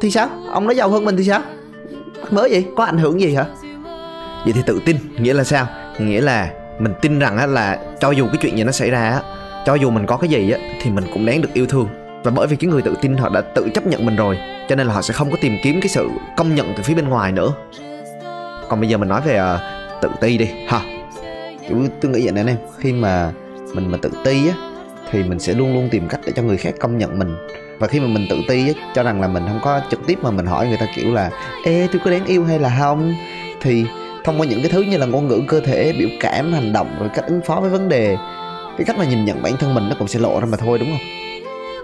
thì 0.00 0.10
sao? 0.10 0.28
Ông 0.52 0.68
đó 0.68 0.72
giàu 0.72 0.90
hơn 0.90 1.04
mình 1.04 1.16
thì 1.16 1.24
sao? 1.24 1.40
Mới 2.30 2.50
gì? 2.50 2.66
có 2.76 2.84
ảnh 2.84 2.98
hưởng 2.98 3.20
gì 3.20 3.34
hả? 3.34 3.46
Vậy 4.44 4.52
thì 4.52 4.62
tự 4.66 4.80
tin 4.84 4.96
nghĩa 5.16 5.34
là 5.34 5.44
sao? 5.44 5.66
Nghĩa 5.98 6.20
là 6.20 6.50
mình 6.78 6.92
tin 7.02 7.18
rằng 7.18 7.36
á 7.36 7.46
là 7.46 7.78
cho 8.00 8.10
dù 8.10 8.26
cái 8.26 8.36
chuyện 8.40 8.56
gì 8.56 8.64
nó 8.64 8.72
xảy 8.72 8.90
ra 8.90 9.10
á 9.10 9.20
cho 9.66 9.74
dù 9.74 9.90
mình 9.90 10.06
có 10.06 10.16
cái 10.16 10.30
gì 10.30 10.50
á 10.50 10.58
thì 10.82 10.90
mình 10.90 11.04
cũng 11.12 11.26
đáng 11.26 11.42
được 11.42 11.48
yêu 11.54 11.66
thương. 11.66 11.88
Và 12.24 12.30
bởi 12.30 12.46
vì 12.46 12.56
cái 12.56 12.70
người 12.70 12.82
tự 12.82 12.94
tin 13.02 13.16
họ 13.16 13.28
đã 13.28 13.40
tự 13.40 13.68
chấp 13.74 13.86
nhận 13.86 14.06
mình 14.06 14.16
rồi 14.16 14.38
cho 14.68 14.76
nên 14.76 14.86
là 14.86 14.94
họ 14.94 15.02
sẽ 15.02 15.14
không 15.14 15.30
có 15.30 15.36
tìm 15.40 15.58
kiếm 15.62 15.80
cái 15.80 15.88
sự 15.88 16.08
công 16.36 16.54
nhận 16.54 16.72
từ 16.76 16.82
phía 16.82 16.94
bên 16.94 17.08
ngoài 17.08 17.32
nữa. 17.32 17.52
Còn 18.68 18.80
bây 18.80 18.88
giờ 18.88 18.98
mình 18.98 19.08
nói 19.08 19.20
về 19.24 19.40
uh, 19.40 19.60
tự 20.02 20.08
ti 20.20 20.38
đi 20.38 20.48
ha. 20.68 20.80
Kiểu 21.68 21.78
tôi 22.00 22.12
nghĩ 22.12 22.24
vậy 22.24 22.32
nè 22.32 22.40
anh 22.40 22.46
em 22.46 22.56
khi 22.78 22.92
mà 22.92 23.32
mình 23.74 23.90
mà 23.90 23.98
tự 24.02 24.10
ti 24.24 24.48
á 24.48 24.54
thì 25.10 25.22
mình 25.22 25.38
sẽ 25.38 25.54
luôn 25.54 25.74
luôn 25.74 25.88
tìm 25.90 26.08
cách 26.08 26.20
để 26.26 26.32
cho 26.36 26.42
người 26.42 26.56
khác 26.56 26.74
công 26.80 26.98
nhận 26.98 27.18
mình. 27.18 27.36
Và 27.78 27.86
khi 27.86 28.00
mà 28.00 28.06
mình 28.06 28.26
tự 28.30 28.36
ti 28.48 28.68
á 28.68 28.90
cho 28.94 29.02
rằng 29.02 29.20
là 29.20 29.28
mình 29.28 29.42
không 29.48 29.60
có 29.62 29.80
trực 29.90 30.00
tiếp 30.06 30.18
mà 30.22 30.30
mình 30.30 30.46
hỏi 30.46 30.68
người 30.68 30.78
ta 30.80 30.86
kiểu 30.96 31.14
là 31.14 31.30
ê 31.64 31.88
tôi 31.92 32.00
có 32.04 32.10
đáng 32.10 32.26
yêu 32.26 32.44
hay 32.44 32.58
là 32.58 32.76
không? 32.78 33.14
Thì 33.60 33.84
thông 34.28 34.40
qua 34.40 34.46
những 34.46 34.62
cái 34.62 34.70
thứ 34.70 34.82
như 34.82 34.96
là 34.96 35.06
ngôn 35.06 35.28
ngữ 35.28 35.42
cơ 35.46 35.60
thể 35.60 35.92
biểu 35.98 36.08
cảm 36.20 36.52
hành 36.52 36.72
động 36.72 36.96
rồi 37.00 37.08
cách 37.14 37.24
ứng 37.26 37.40
phó 37.40 37.60
với 37.60 37.70
vấn 37.70 37.88
đề 37.88 38.16
cái 38.78 38.84
cách 38.84 38.98
mà 38.98 39.04
nhìn 39.04 39.24
nhận 39.24 39.42
bản 39.42 39.56
thân 39.56 39.74
mình 39.74 39.88
nó 39.88 39.96
cũng 39.98 40.08
sẽ 40.08 40.20
lộ 40.20 40.40
ra 40.40 40.46
mà 40.46 40.56
thôi 40.56 40.78
đúng 40.78 40.88
không? 40.88 41.06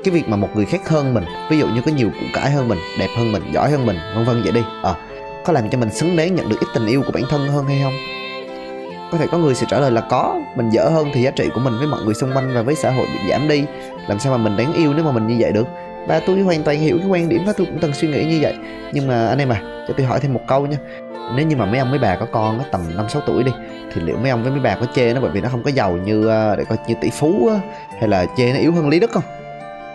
Cái 0.04 0.14
việc 0.14 0.28
mà 0.28 0.36
một 0.36 0.48
người 0.54 0.64
khác 0.64 0.88
hơn 0.88 1.14
mình 1.14 1.24
ví 1.50 1.58
dụ 1.58 1.66
như 1.66 1.80
có 1.86 1.92
nhiều 1.92 2.10
củ 2.10 2.26
cải 2.34 2.50
hơn 2.50 2.68
mình 2.68 2.78
đẹp 2.98 3.08
hơn 3.16 3.32
mình 3.32 3.42
giỏi 3.52 3.70
hơn 3.70 3.86
mình 3.86 3.96
vân 4.14 4.24
vân 4.24 4.42
vậy 4.42 4.52
đi. 4.52 4.60
À, 4.82 4.94
có 5.44 5.52
làm 5.52 5.70
cho 5.70 5.78
mình 5.78 5.90
xứng 5.90 6.16
đáng 6.16 6.34
nhận 6.34 6.48
được 6.48 6.60
ít 6.60 6.66
tình 6.74 6.86
yêu 6.86 7.02
của 7.06 7.12
bản 7.12 7.22
thân 7.30 7.48
hơn 7.48 7.66
hay 7.66 7.80
không? 7.82 7.92
Có 9.12 9.18
thể 9.18 9.26
có 9.32 9.38
người 9.38 9.54
sẽ 9.54 9.66
trả 9.70 9.80
lời 9.80 9.90
là 9.90 10.00
có 10.00 10.40
mình 10.56 10.70
dở 10.70 10.88
hơn 10.88 11.08
thì 11.14 11.22
giá 11.22 11.30
trị 11.30 11.48
của 11.54 11.60
mình 11.60 11.74
với 11.78 11.86
mọi 11.86 12.02
người 12.04 12.14
xung 12.14 12.32
quanh 12.32 12.54
và 12.54 12.62
với 12.62 12.74
xã 12.74 12.90
hội 12.90 13.06
bị 13.06 13.30
giảm 13.30 13.48
đi. 13.48 13.64
Làm 14.08 14.18
sao 14.18 14.38
mà 14.38 14.44
mình 14.44 14.56
đáng 14.56 14.72
yêu 14.72 14.92
nếu 14.94 15.04
mà 15.04 15.12
mình 15.12 15.26
như 15.26 15.36
vậy 15.38 15.52
được? 15.52 15.66
Và 16.08 16.20
tôi 16.26 16.40
hoàn 16.40 16.62
toàn 16.62 16.78
hiểu 16.78 16.98
cái 16.98 17.08
quan 17.08 17.28
điểm 17.28 17.42
và 17.46 17.52
tôi 17.56 17.66
cũng 17.66 17.78
từng 17.80 17.92
suy 17.92 18.08
nghĩ 18.08 18.24
như 18.24 18.38
vậy. 18.42 18.54
Nhưng 18.92 19.08
mà 19.08 19.26
anh 19.26 19.38
em 19.38 19.48
à 19.48 19.62
cho 19.88 19.94
tôi 19.96 20.06
hỏi 20.06 20.20
thêm 20.20 20.34
một 20.34 20.40
câu 20.46 20.66
nha 20.66 20.76
nếu 21.36 21.46
như 21.46 21.56
mà 21.56 21.66
mấy 21.66 21.78
ông 21.78 21.90
mấy 21.90 21.98
bà 21.98 22.16
có 22.16 22.26
con 22.32 22.60
tầm 22.72 22.96
năm, 22.96 23.08
sáu 23.08 23.22
tuổi 23.26 23.44
đi, 23.44 23.52
thì 23.92 24.00
liệu 24.00 24.16
mấy 24.16 24.30
ông 24.30 24.42
với 24.42 24.52
mấy 24.52 24.60
bà 24.60 24.74
có 24.74 24.86
chê 24.94 25.14
nó 25.14 25.20
bởi 25.20 25.30
vì 25.30 25.40
nó 25.40 25.48
không 25.48 25.62
có 25.62 25.70
giàu 25.70 25.92
như 25.92 26.26
ờ, 26.26 26.56
để 26.56 26.64
coi 26.64 26.78
như 26.88 26.94
tỷ 27.00 27.10
phú 27.10 27.50
hay 27.98 28.08
là 28.08 28.26
chê 28.36 28.52
nó 28.52 28.58
yếu 28.58 28.72
hơn 28.72 28.88
lý 28.88 29.00
đức 29.00 29.10
không? 29.10 29.22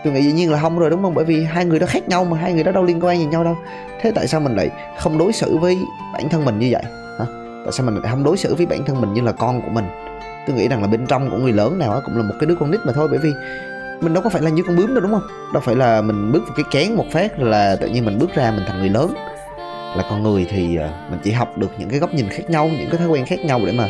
Tôi 0.03 0.13
nghĩ 0.13 0.21
dĩ 0.21 0.31
nhiên 0.31 0.51
là 0.51 0.59
không 0.59 0.79
rồi, 0.79 0.89
đúng 0.89 1.01
không? 1.01 1.13
Bởi 1.13 1.25
vì 1.25 1.43
hai 1.43 1.65
người 1.65 1.79
đó 1.79 1.87
khác 1.87 2.07
nhau 2.07 2.25
mà, 2.25 2.37
hai 2.37 2.53
người 2.53 2.63
đó 2.63 2.71
đâu 2.71 2.83
liên 2.83 3.05
quan 3.05 3.19
gì 3.19 3.25
nhau 3.25 3.43
đâu. 3.43 3.57
Thế 4.01 4.11
tại 4.15 4.27
sao 4.27 4.39
mình 4.39 4.55
lại 4.55 4.69
không 4.99 5.17
đối 5.17 5.33
xử 5.33 5.57
với 5.57 5.77
bản 6.13 6.29
thân 6.29 6.45
mình 6.45 6.59
như 6.59 6.67
vậy? 6.71 6.83
Hả? 7.19 7.25
Tại 7.63 7.71
sao 7.71 7.85
mình 7.85 7.95
lại 7.95 8.11
không 8.11 8.23
đối 8.23 8.37
xử 8.37 8.55
với 8.55 8.65
bản 8.65 8.85
thân 8.85 9.01
mình 9.01 9.13
như 9.13 9.21
là 9.21 9.31
con 9.31 9.61
của 9.61 9.69
mình? 9.69 9.85
Tôi 10.47 10.55
nghĩ 10.55 10.67
rằng 10.67 10.81
là 10.81 10.87
bên 10.87 11.05
trong 11.05 11.29
của 11.29 11.37
người 11.37 11.53
lớn 11.53 11.79
nào 11.79 12.01
cũng 12.05 12.17
là 12.17 12.23
một 12.23 12.33
cái 12.39 12.47
đứa 12.47 12.55
con 12.59 12.71
nít 12.71 12.79
mà 12.85 12.93
thôi, 12.93 13.07
bởi 13.07 13.19
vì 13.19 13.33
mình 14.01 14.13
đâu 14.13 14.23
có 14.23 14.29
phải 14.29 14.41
là 14.41 14.49
như 14.49 14.63
con 14.63 14.75
bướm 14.75 14.93
đâu, 14.93 15.01
đúng 15.01 15.11
không? 15.11 15.27
Đâu 15.53 15.61
phải 15.65 15.75
là 15.75 16.01
mình 16.01 16.31
bước 16.31 16.43
vào 16.47 16.53
cái 16.55 16.65
kén 16.71 16.95
một 16.95 17.05
phát 17.11 17.39
là 17.39 17.75
tự 17.75 17.87
nhiên 17.87 18.05
mình 18.05 18.19
bước 18.19 18.29
ra 18.35 18.51
mình 18.51 18.63
thành 18.67 18.79
người 18.79 18.89
lớn 18.89 19.13
là 19.97 20.03
con 20.09 20.23
người 20.23 20.47
thì 20.49 20.75
ờ, 20.75 20.89
mình 21.09 21.19
chỉ 21.23 21.31
học 21.31 21.57
được 21.57 21.71
những 21.77 21.89
cái 21.89 21.99
góc 21.99 22.13
nhìn 22.13 22.29
khác 22.29 22.49
nhau, 22.49 22.67
những 22.79 22.89
cái 22.89 22.97
thói 22.99 23.07
quen 23.07 23.25
khác 23.25 23.39
nhau 23.45 23.61
để 23.65 23.71
mà 23.71 23.87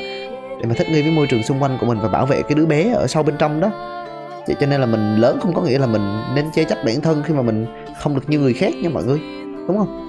để 0.61 0.65
mà 0.67 0.73
thích 0.77 0.89
nghi 0.89 1.01
với 1.01 1.11
môi 1.11 1.27
trường 1.27 1.43
xung 1.43 1.63
quanh 1.63 1.77
của 1.79 1.85
mình 1.85 1.99
và 2.01 2.09
bảo 2.09 2.25
vệ 2.25 2.41
cái 2.41 2.55
đứa 2.55 2.65
bé 2.65 2.93
ở 2.93 3.07
sâu 3.07 3.23
bên 3.23 3.35
trong 3.37 3.59
đó. 3.59 3.69
Vậy 4.47 4.55
cho 4.59 4.67
nên 4.67 4.81
là 4.81 4.85
mình 4.85 5.15
lớn 5.15 5.39
không 5.41 5.53
có 5.53 5.61
nghĩa 5.61 5.77
là 5.77 5.87
mình 5.87 6.21
nên 6.35 6.51
chê 6.51 6.63
trách 6.63 6.85
bản 6.85 7.01
thân 7.01 7.23
khi 7.25 7.33
mà 7.33 7.41
mình 7.41 7.65
không 7.99 8.15
được 8.15 8.29
như 8.29 8.39
người 8.39 8.53
khác 8.53 8.73
nha 8.83 8.89
mọi 8.89 9.03
người, 9.03 9.19
đúng 9.67 9.77
không? 9.77 10.05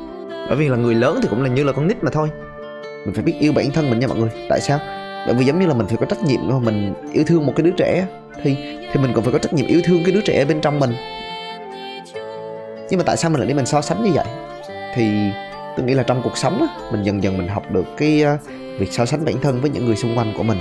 Bởi 0.48 0.56
vì 0.56 0.68
là 0.68 0.76
người 0.76 0.94
lớn 0.94 1.18
thì 1.22 1.28
cũng 1.30 1.42
là 1.42 1.48
như 1.48 1.64
là 1.64 1.72
con 1.72 1.88
nít 1.88 2.04
mà 2.04 2.10
thôi. 2.10 2.28
Mình 3.04 3.14
phải 3.14 3.24
biết 3.24 3.34
yêu 3.40 3.52
bản 3.52 3.70
thân 3.70 3.90
mình 3.90 3.98
nha 3.98 4.06
mọi 4.06 4.18
người, 4.18 4.30
tại 4.48 4.60
sao? 4.60 4.78
Bởi 5.26 5.34
vì 5.34 5.44
giống 5.44 5.60
như 5.60 5.66
là 5.66 5.74
mình 5.74 5.86
phải 5.86 5.96
có 5.96 6.06
trách 6.06 6.22
nhiệm 6.22 6.40
mà 6.48 6.58
mình 6.58 6.94
yêu 7.12 7.24
thương 7.26 7.46
một 7.46 7.52
cái 7.56 7.64
đứa 7.64 7.70
trẻ 7.70 8.06
thì 8.42 8.56
thì 8.92 9.00
mình 9.00 9.12
cũng 9.14 9.24
phải 9.24 9.32
có 9.32 9.38
trách 9.38 9.52
nhiệm 9.52 9.66
yêu 9.66 9.80
thương 9.84 10.04
cái 10.04 10.12
đứa 10.12 10.20
trẻ 10.20 10.44
bên 10.44 10.60
trong 10.60 10.78
mình. 10.78 10.90
Nhưng 12.90 12.98
mà 12.98 13.04
tại 13.06 13.16
sao 13.16 13.30
mình 13.30 13.40
lại 13.40 13.48
đi 13.48 13.54
mình 13.54 13.66
so 13.66 13.80
sánh 13.80 14.04
như 14.04 14.10
vậy? 14.14 14.26
Thì 14.94 15.30
tôi 15.80 15.88
nghĩ 15.88 15.94
là 15.94 16.02
trong 16.02 16.20
cuộc 16.22 16.36
sống 16.36 16.60
á, 16.60 16.66
mình 16.92 17.02
dần 17.02 17.22
dần 17.22 17.38
mình 17.38 17.48
học 17.48 17.62
được 17.72 17.84
cái 17.96 18.22
ờ, 18.22 18.36
việc 18.78 18.92
so 18.92 19.06
sánh 19.06 19.24
bản 19.24 19.34
thân 19.42 19.60
với 19.60 19.70
những 19.70 19.86
người 19.86 19.96
xung 19.96 20.18
quanh 20.18 20.32
của 20.36 20.42
mình. 20.42 20.58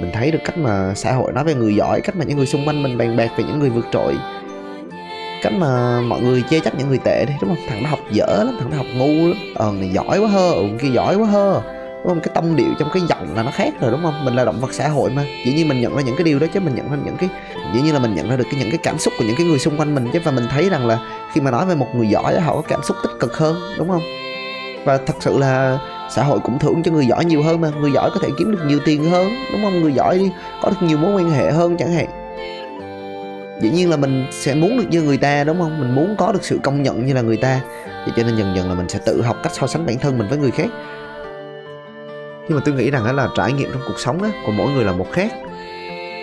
Mình 0.00 0.10
thấy 0.12 0.30
được 0.30 0.38
cách 0.44 0.58
mà 0.58 0.92
xã 0.94 1.12
hội 1.12 1.32
nói 1.32 1.44
về 1.44 1.54
người 1.54 1.74
giỏi, 1.74 2.00
cách 2.00 2.16
mà 2.16 2.24
những 2.24 2.36
người 2.36 2.46
xung 2.46 2.68
quanh 2.68 2.82
mình 2.82 2.98
bàn 2.98 3.16
bạc 3.16 3.30
về 3.36 3.44
những 3.44 3.58
người 3.58 3.70
vượt 3.70 3.86
trội, 3.92 4.14
cách 5.42 5.52
mà 5.52 6.00
mọi 6.00 6.20
người 6.20 6.42
chê 6.50 6.60
trách 6.60 6.74
những 6.78 6.88
người 6.88 6.98
tệ 7.04 7.24
đi, 7.28 7.34
đúng 7.40 7.50
không? 7.50 7.64
Thằng 7.68 7.82
nó 7.82 7.88
học 7.88 7.98
dở 8.12 8.44
lắm, 8.46 8.56
thằng 8.60 8.70
nó 8.70 8.76
học 8.76 8.86
ngu 8.96 9.28
lắm. 9.28 9.36
Ờ 9.54 9.72
này 9.78 9.88
giỏi 9.88 10.18
quá 10.18 10.28
hơ 10.28 10.50
ừ 10.50 10.64
kia 10.80 10.88
giỏi 10.88 11.16
quá 11.16 11.26
hơ. 11.26 11.62
Đúng 11.98 12.08
không? 12.08 12.20
Cái 12.20 12.34
tâm 12.34 12.56
điệu 12.56 12.68
trong 12.78 12.88
cái 12.94 13.02
giọng 13.08 13.36
là 13.36 13.42
nó 13.42 13.50
khác 13.50 13.74
rồi, 13.80 13.90
đúng 13.90 14.02
không? 14.02 14.24
Mình 14.24 14.34
là 14.34 14.44
động 14.44 14.60
vật 14.60 14.74
xã 14.74 14.88
hội 14.88 15.10
mà. 15.10 15.24
Dĩ 15.46 15.52
nhiên 15.52 15.68
mình 15.68 15.80
nhận 15.80 15.96
ra 15.96 16.02
những 16.02 16.16
cái 16.16 16.24
điều 16.24 16.38
đó 16.38 16.46
chứ 16.54 16.60
mình 16.60 16.74
nhận 16.74 16.90
ra 16.90 16.96
những 17.04 17.16
cái, 17.16 17.28
dĩ 17.74 17.80
nhiên 17.80 17.94
là 17.94 18.00
mình 18.00 18.14
nhận 18.14 18.30
ra 18.30 18.36
được 18.36 18.44
cái, 18.50 18.60
những 18.60 18.70
cái 18.70 18.78
cảm 18.82 18.98
xúc 18.98 19.12
của 19.18 19.24
những 19.24 19.36
cái 19.36 19.46
người 19.46 19.58
xung 19.58 19.76
quanh 19.76 19.94
mình 19.94 20.08
chứ. 20.12 20.20
Và 20.24 20.30
mình 20.32 20.44
thấy 20.50 20.70
rằng 20.70 20.86
là 20.86 20.98
khi 21.32 21.40
mà 21.40 21.50
nói 21.50 21.66
về 21.66 21.74
một 21.74 21.88
người 21.94 22.06
giỏi 22.08 22.40
họ 22.40 22.54
có 22.54 22.62
cảm 22.68 22.82
xúc 22.82 22.96
tích 23.02 23.12
cực 23.20 23.36
hơn, 23.36 23.56
đúng 23.78 23.88
không? 23.88 24.02
Và 24.84 24.96
thật 24.96 25.14
sự 25.20 25.38
là 25.38 25.78
xã 26.10 26.22
hội 26.22 26.38
cũng 26.40 26.58
thưởng 26.58 26.82
cho 26.82 26.92
người 26.92 27.06
giỏi 27.06 27.24
nhiều 27.24 27.42
hơn 27.42 27.60
mà. 27.60 27.70
Người 27.80 27.92
giỏi 27.92 28.10
có 28.14 28.20
thể 28.22 28.28
kiếm 28.38 28.52
được 28.52 28.62
nhiều 28.66 28.78
tiền 28.84 29.10
hơn, 29.10 29.28
đúng 29.52 29.62
không? 29.62 29.80
Người 29.80 29.92
giỏi 29.92 30.18
đi, 30.18 30.30
có 30.62 30.70
được 30.70 30.86
nhiều 30.86 30.98
mối 30.98 31.14
quan 31.14 31.30
hệ 31.30 31.50
hơn 31.50 31.76
chẳng 31.76 31.92
hạn. 31.92 32.06
Dĩ 33.60 33.70
nhiên 33.70 33.90
là 33.90 33.96
mình 33.96 34.26
sẽ 34.30 34.54
muốn 34.54 34.78
được 34.78 34.84
như 34.90 35.02
người 35.02 35.16
ta, 35.16 35.44
đúng 35.44 35.58
không? 35.58 35.80
Mình 35.80 35.94
muốn 35.94 36.14
có 36.18 36.32
được 36.32 36.44
sự 36.44 36.60
công 36.62 36.82
nhận 36.82 37.06
như 37.06 37.14
là 37.14 37.20
người 37.20 37.36
ta. 37.36 37.60
Vậy 37.84 38.12
cho 38.16 38.22
nên 38.22 38.36
dần 38.36 38.56
dần 38.56 38.68
là 38.68 38.74
mình 38.74 38.88
sẽ 38.88 38.98
tự 39.06 39.22
học 39.22 39.36
cách 39.42 39.52
so 39.54 39.66
sánh 39.66 39.86
bản 39.86 39.98
thân 39.98 40.18
mình 40.18 40.28
với 40.28 40.38
người 40.38 40.50
khác. 40.50 40.68
Nhưng 42.48 42.58
mà 42.58 42.62
tôi 42.64 42.74
nghĩ 42.74 42.90
rằng 42.90 43.04
đó 43.04 43.12
là 43.12 43.28
trải 43.36 43.52
nghiệm 43.52 43.70
trong 43.72 43.82
cuộc 43.86 43.98
sống 43.98 44.18
của 44.46 44.52
mỗi 44.52 44.70
người 44.70 44.84
là 44.84 44.92
một 44.92 45.06
khác. 45.12 45.32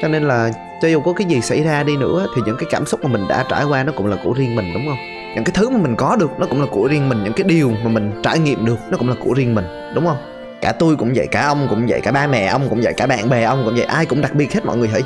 Cho 0.02 0.08
nên 0.08 0.24
là 0.24 0.52
cho 0.82 0.88
dù 0.88 1.02
có 1.02 1.14
cái 1.14 1.28
gì 1.28 1.42
xảy 1.42 1.64
ra 1.64 1.84
đi 1.84 1.98
nữa 1.98 2.28
thì 2.36 2.42
những 2.46 2.58
cái 2.60 2.70
cảm 2.72 2.86
xúc 2.86 3.04
mà 3.04 3.10
mình 3.10 3.28
đã 3.30 3.46
trải 3.50 3.64
qua 3.64 3.84
nó 3.84 3.92
cũng 3.98 4.08
là 4.08 4.18
của 4.24 4.34
riêng 4.34 4.56
mình, 4.56 4.74
đúng 4.74 4.84
không? 4.88 5.19
Những 5.36 5.44
cái 5.44 5.54
thứ 5.54 5.70
mà 5.70 5.78
mình 5.78 5.96
có 5.96 6.16
được 6.16 6.30
nó 6.40 6.46
cũng 6.50 6.62
là 6.62 6.68
của 6.72 6.88
riêng 6.88 7.10
mình. 7.10 7.24
Những 7.24 7.34
cái 7.34 7.44
điều 7.44 7.72
mà 7.84 7.90
mình 7.90 8.12
trải 8.24 8.40
nghiệm 8.40 8.66
được 8.66 8.78
nó 8.90 8.98
cũng 8.98 9.10
là 9.10 9.16
của 9.24 9.34
riêng 9.34 9.56
mình 9.56 9.66
đúng 9.96 10.06
không? 10.06 10.18
Cả 10.62 10.72
tôi 10.72 10.96
cũng 10.96 11.12
vậy 11.16 11.28
cả 11.32 11.46
ông 11.46 11.68
cũng 11.70 11.86
vậy 11.88 12.02
cả 12.02 12.12
ba 12.12 12.28
mẹ 12.28 12.46
ông 12.46 12.70
cũng 12.70 12.82
vậy 12.84 12.94
cả 12.98 13.08
bạn 13.08 13.30
bè 13.30 13.44
ông 13.44 13.62
cũng 13.66 13.76
vậy 13.76 13.86
ai 13.86 14.06
cũng 14.06 14.22
đặc 14.22 14.36
biệt 14.36 14.54
hết 14.54 14.66
mọi 14.66 14.78
người 14.78 14.88
hãy 14.88 15.02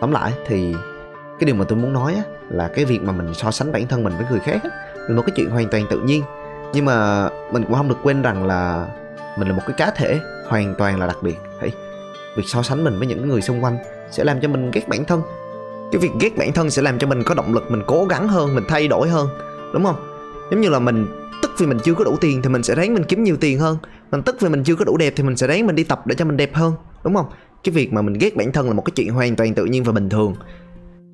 tóm 0.00 0.12
lại 0.12 0.32
thì 0.46 0.74
cái 1.38 1.46
điều 1.46 1.54
mà 1.54 1.64
tôi 1.68 1.78
muốn 1.78 1.92
nói 1.92 2.14
á, 2.14 2.22
là 2.50 2.68
cái 2.68 2.84
việc 2.84 3.02
mà 3.02 3.12
mình 3.12 3.34
so 3.34 3.50
sánh 3.50 3.72
bản 3.72 3.86
thân 3.86 4.04
mình 4.04 4.12
với 4.16 4.26
người 4.30 4.40
khác 4.40 4.60
á, 4.64 4.70
là 5.08 5.16
một 5.16 5.22
cái 5.26 5.32
chuyện 5.36 5.50
hoàn 5.50 5.68
toàn 5.68 5.86
tự 5.90 6.00
nhiên. 6.00 6.22
Nhưng 6.72 6.84
mà 6.84 7.28
mình 7.52 7.64
cũng 7.64 7.74
không 7.74 7.88
được 7.88 7.98
quên 8.02 8.22
rằng 8.22 8.46
là 8.46 8.86
mình 9.38 9.48
là 9.48 9.54
một 9.54 9.62
cái 9.66 9.74
cá 9.78 9.90
thể 9.90 10.20
hoàn 10.48 10.74
toàn 10.78 11.00
là 11.00 11.06
đặc 11.06 11.16
biệt 11.22 11.36
hãy 11.60 11.70
việc 12.36 12.44
so 12.46 12.62
sánh 12.62 12.84
mình 12.84 12.98
với 12.98 13.06
những 13.06 13.28
người 13.28 13.42
xung 13.42 13.64
quanh 13.64 13.78
sẽ 14.10 14.24
làm 14.24 14.40
cho 14.40 14.48
mình 14.48 14.70
ghét 14.70 14.88
bản 14.88 15.04
thân 15.04 15.22
cái 15.92 16.00
việc 16.00 16.10
ghét 16.20 16.36
bản 16.36 16.52
thân 16.52 16.70
sẽ 16.70 16.82
làm 16.82 16.98
cho 16.98 17.06
mình 17.06 17.22
có 17.22 17.34
động 17.34 17.54
lực, 17.54 17.70
mình 17.70 17.82
cố 17.86 18.04
gắng 18.04 18.28
hơn, 18.28 18.54
mình 18.54 18.64
thay 18.68 18.88
đổi 18.88 19.08
hơn, 19.08 19.28
đúng 19.72 19.84
không? 19.84 19.96
Giống 20.50 20.60
như 20.60 20.68
là 20.68 20.78
mình, 20.78 21.06
tức 21.42 21.50
vì 21.58 21.66
mình 21.66 21.78
chưa 21.84 21.94
có 21.94 22.04
đủ 22.04 22.16
tiền 22.20 22.42
thì 22.42 22.48
mình 22.48 22.62
sẽ 22.62 22.74
ráng 22.74 22.94
mình 22.94 23.04
kiếm 23.04 23.24
nhiều 23.24 23.36
tiền 23.36 23.58
hơn. 23.58 23.78
Mình 24.10 24.22
tức 24.22 24.36
vì 24.40 24.48
mình 24.48 24.64
chưa 24.64 24.74
có 24.74 24.84
đủ 24.84 24.96
đẹp 24.96 25.12
thì 25.16 25.22
mình 25.22 25.36
sẽ 25.36 25.46
ráng 25.46 25.66
mình 25.66 25.76
đi 25.76 25.84
tập 25.84 26.06
để 26.06 26.14
cho 26.14 26.24
mình 26.24 26.36
đẹp 26.36 26.54
hơn, 26.54 26.72
đúng 27.04 27.14
không? 27.14 27.26
Cái 27.64 27.72
việc 27.74 27.92
mà 27.92 28.02
mình 28.02 28.14
ghét 28.14 28.36
bản 28.36 28.52
thân 28.52 28.66
là 28.66 28.72
một 28.72 28.84
cái 28.84 28.92
chuyện 28.96 29.10
hoàn 29.10 29.36
toàn 29.36 29.54
tự 29.54 29.64
nhiên 29.64 29.84
và 29.84 29.92
bình 29.92 30.08
thường. 30.08 30.34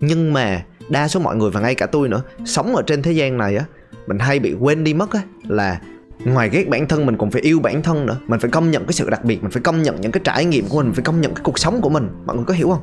Nhưng 0.01 0.33
mà 0.33 0.65
đa 0.89 1.09
số 1.09 1.21
mọi 1.21 1.37
người 1.37 1.51
và 1.51 1.61
ngay 1.61 1.75
cả 1.75 1.87
tôi 1.87 2.09
nữa, 2.09 2.23
sống 2.45 2.77
ở 2.77 2.83
trên 2.83 3.03
thế 3.03 3.13
gian 3.13 3.39
này 3.39 3.57
á, 3.57 3.65
mình 4.07 4.19
hay 4.19 4.39
bị 4.39 4.55
quên 4.61 4.85
đi 4.85 4.95
mất 4.95 5.13
á, 5.13 5.21
là 5.49 5.81
ngoài 6.25 6.51
ghét 6.53 6.69
bản 6.69 6.89
thân 6.89 7.07
mình 7.07 7.17
còn 7.17 7.31
phải 7.31 7.43
yêu 7.43 7.61
bản 7.61 7.83
thân 7.83 8.07
nữa. 8.07 8.17
Mình 8.27 8.41
phải 8.41 8.51
công 8.51 8.71
nhận 8.71 8.85
cái 8.87 8.93
sự 8.93 9.11
đặc 9.11 9.25
biệt, 9.25 9.43
mình 9.43 9.51
phải 9.51 9.63
công 9.63 9.83
nhận 9.83 10.01
những 10.01 10.13
cái 10.13 10.21
trải 10.25 10.45
nghiệm 10.45 10.69
của 10.69 10.77
mình 10.77 10.87
mình 10.87 10.95
phải 10.95 11.05
công 11.05 11.21
nhận 11.21 11.35
cái 11.35 11.43
cuộc 11.45 11.59
sống 11.59 11.81
của 11.81 11.89
mình. 11.89 12.09
Mọi 12.27 12.37
người 12.37 12.45
có 12.45 12.55
hiểu 12.55 12.69
không? 12.69 12.83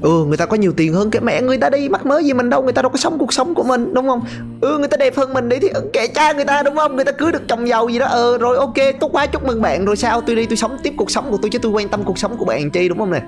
Ừ 0.00 0.24
người 0.24 0.36
ta 0.36 0.46
có 0.46 0.56
nhiều 0.56 0.72
tiền 0.76 0.92
hơn 0.92 1.10
cái 1.10 1.22
mẹ 1.22 1.42
người 1.42 1.58
ta 1.58 1.70
đi, 1.70 1.88
mắc 1.88 2.06
mới 2.06 2.24
gì 2.24 2.32
mình 2.32 2.50
đâu, 2.50 2.62
người 2.62 2.72
ta 2.72 2.82
đâu 2.82 2.90
có 2.90 2.96
sống 2.96 3.18
cuộc 3.18 3.32
sống 3.32 3.54
của 3.54 3.62
mình, 3.62 3.94
đúng 3.94 4.08
không? 4.08 4.20
Ừ 4.60 4.78
người 4.78 4.88
ta 4.88 4.96
đẹp 4.96 5.16
hơn 5.16 5.32
mình 5.32 5.48
đi 5.48 5.58
thì 5.58 5.68
ừ, 5.68 5.90
kệ 5.92 6.06
cha 6.06 6.32
người 6.32 6.44
ta, 6.44 6.62
đúng 6.62 6.76
không? 6.76 6.96
Người 6.96 7.04
ta 7.04 7.12
cưới 7.12 7.32
được 7.32 7.42
chồng 7.48 7.68
giàu 7.68 7.88
gì 7.88 7.98
đó 7.98 8.06
ờ 8.06 8.38
rồi 8.38 8.56
ok, 8.56 8.74
tốt 9.00 9.08
quá, 9.12 9.26
chúc 9.26 9.46
mừng 9.46 9.62
bạn, 9.62 9.84
rồi 9.84 9.96
sao? 9.96 10.20
Tôi 10.20 10.36
đi, 10.36 10.46
tôi 10.46 10.56
sống 10.56 10.76
tiếp 10.82 10.94
cuộc 10.96 11.10
sống 11.10 11.30
của 11.30 11.38
tôi 11.42 11.50
chứ 11.50 11.58
tôi 11.58 11.72
quan 11.72 11.88
tâm 11.88 12.02
cuộc 12.04 12.18
sống 12.18 12.36
của 12.36 12.44
bạn 12.44 12.70
chi, 12.70 12.88
đúng 12.88 12.98
không 12.98 13.10
nè? 13.10 13.22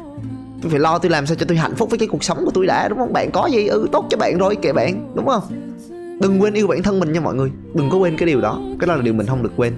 Tôi 0.63 0.71
phải 0.71 0.81
lo, 0.81 0.99
tôi 0.99 1.11
làm 1.11 1.27
sao 1.27 1.37
cho 1.37 1.47
tôi 1.49 1.59
hạnh 1.59 1.75
phúc 1.77 1.91
với 1.91 1.99
cái 1.99 2.09
cuộc 2.09 2.25
sống 2.25 2.45
của 2.45 2.51
tôi 2.55 2.67
đã, 2.67 2.89
đúng 2.89 2.99
không? 2.99 3.13
Bạn 3.13 3.31
có 3.31 3.47
gì? 3.47 3.67
Ừ 3.67 3.87
tốt 3.93 4.07
cho 4.11 4.17
bạn 4.17 4.39
rồi, 4.39 4.57
kệ 4.57 4.73
bạn, 4.73 5.13
đúng 5.15 5.27
không? 5.27 5.43
Đừng 6.21 6.43
quên 6.43 6.55
yêu 6.55 6.67
bản 6.67 6.83
thân 6.83 7.01
mình 7.01 7.13
nha 7.13 7.21
mọi 7.21 7.35
người. 7.35 7.51
Đừng 7.75 7.91
có 7.91 7.99
quên 7.99 8.17
cái 8.17 8.27
điều 8.27 8.41
đó. 8.41 8.61
Cái 8.81 8.87
đó 8.87 8.95
là 8.95 9.03
điều 9.03 9.15
mình 9.15 9.27
không 9.27 9.43
được 9.43 9.53
quên. 9.57 9.75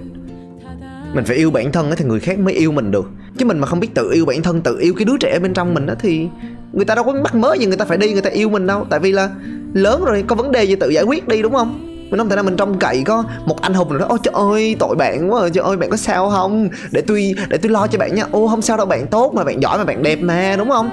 Mình 1.13 1.25
phải 1.25 1.35
yêu 1.35 1.51
bản 1.51 1.71
thân 1.71 1.87
ấy 1.87 1.95
thì 1.95 2.05
người 2.05 2.19
khác 2.19 2.39
mới 2.39 2.53
yêu 2.53 2.71
mình 2.71 2.91
được 2.91 3.09
chứ 3.37 3.45
mình 3.45 3.59
mà 3.59 3.67
không 3.67 3.79
biết 3.79 3.95
tự 3.95 4.11
yêu 4.11 4.25
bản 4.25 4.41
thân 4.41 4.61
tự 4.61 4.77
yêu 4.79 4.93
cái 4.97 5.05
đứa 5.05 5.17
trẻ 5.19 5.39
bên 5.39 5.53
trong 5.53 5.73
mình 5.73 5.85
đó 5.85 5.93
thì 5.99 6.27
người 6.73 6.85
ta 6.85 6.95
đâu 6.95 7.03
có 7.03 7.13
mắc 7.13 7.35
mới 7.35 7.59
gì 7.59 7.65
người 7.65 7.77
ta 7.77 7.85
phải 7.85 7.97
đi 7.97 8.13
người 8.13 8.21
ta 8.21 8.29
yêu 8.29 8.49
mình 8.49 8.67
đâu. 8.67 8.85
Tại 8.89 8.99
vì 8.99 9.11
là 9.11 9.29
lớn 9.73 10.03
rồi 10.05 10.23
có 10.27 10.35
vấn 10.35 10.51
đề 10.51 10.63
gì 10.63 10.75
tự 10.75 10.89
giải 10.89 11.03
quyết 11.03 11.27
đi 11.27 11.41
đúng 11.41 11.53
không? 11.53 11.83
Mình 12.09 12.17
không 12.17 12.29
thể 12.29 12.35
nào 12.35 12.43
mình 12.43 12.57
trông 12.57 12.79
cậy 12.79 13.03
có 13.05 13.23
một 13.45 13.61
anh 13.61 13.73
hùng 13.73 13.89
nào 13.89 13.99
đó 13.99 14.05
ôi 14.09 14.19
trời 14.23 14.33
ơi 14.35 14.75
tội 14.79 14.95
bạn 14.95 15.31
quá 15.31 15.49
trời 15.53 15.63
ơi 15.63 15.77
bạn 15.77 15.89
có 15.89 15.97
sao 15.97 16.29
không? 16.29 16.69
Để 16.91 17.01
tôi 17.01 17.35
để 17.49 17.57
tôi 17.57 17.71
lo 17.71 17.87
cho 17.87 17.99
bạn 17.99 18.15
nha. 18.15 18.23
Ô 18.31 18.47
không 18.47 18.61
sao 18.61 18.77
đâu 18.77 18.85
bạn 18.85 19.07
tốt 19.07 19.33
mà 19.35 19.43
bạn 19.43 19.61
giỏi 19.61 19.77
mà 19.77 19.83
bạn 19.83 20.03
đẹp 20.03 20.15
mà 20.21 20.55
đúng 20.57 20.69
không? 20.69 20.89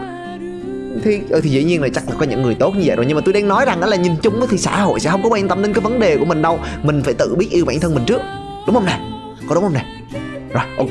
Thì 1.05 1.21
ừ, 1.29 1.41
thì 1.41 1.51
dĩ 1.51 1.65
nhiên 1.65 1.83
là 1.83 1.89
chắc 1.95 2.09
là 2.09 2.15
có 2.19 2.27
những 2.27 2.43
người 2.43 2.55
tốt 2.55 2.75
như 2.75 2.83
vậy 2.85 2.97
rồi. 2.97 3.07
Nhưng 3.09 3.17
mà 3.17 3.23
tôi 3.25 3.35
đang 3.35 3.49
nói 3.49 3.65
rằng 3.65 3.81
đó 3.81 3.87
là 3.87 3.97
nhìn 3.97 4.13
chung 4.23 4.41
thì 4.51 4.59
xã 4.59 4.81
hội 4.81 5.01
sẽ 5.01 5.11
không 5.11 5.23
có 5.23 5.29
quan 5.29 5.49
tâm 5.49 5.63
đến 5.63 5.73
cái 5.73 5.81
vấn 5.81 6.01
đề 6.01 6.17
của 6.17 6.25
mình 6.25 6.43
đâu. 6.43 6.59
Mình 6.83 7.03
phải 7.03 7.15
tự 7.15 7.35
biết 7.35 7.51
yêu 7.51 7.65
bản 7.65 7.81
thân 7.81 7.95
mình 7.95 8.05
trước. 8.07 8.21
Đúng 8.67 8.75
không 8.75 8.87
nè? 8.87 9.01
Có 9.49 9.55
đúng 9.55 9.65
không 9.65 9.75
nè? 9.75 9.87
Rồi 10.53 10.65
ok. 10.79 10.91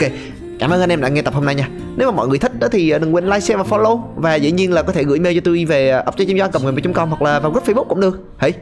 Cảm 0.59 0.71
ơn 0.71 0.81
anh 0.81 0.89
em 0.89 1.01
đã 1.01 1.09
nghe 1.09 1.21
tập 1.21 1.33
hôm 1.33 1.45
nay 1.45 1.55
nha. 1.55 1.69
Nếu 1.95 2.11
mà 2.11 2.17
mọi 2.17 2.27
người 2.27 2.39
thích 2.39 2.59
đó 2.59 2.67
thì 2.71 2.89
ờ, 2.89 2.99
đừng 2.99 3.15
quên 3.15 3.25
like, 3.25 3.39
share 3.39 3.63
và 3.63 3.77
follow. 3.77 3.99
Và 4.15 4.35
dĩ 4.35 4.51
nhiên 4.51 4.73
là 4.73 4.81
có 4.81 4.93
thể 4.93 5.03
gửi 5.03 5.19
mail 5.19 5.35
cho 5.35 5.41
tôi 5.45 5.65
về 5.65 5.89
ờ, 5.89 6.03
update.com 6.07 7.09
hoặc 7.09 7.21
là 7.21 7.39
vào 7.39 7.51
group 7.51 7.65
Facebook 7.67 7.85
cũng 7.85 7.99
được. 7.99 8.19
Hãy 8.37 8.53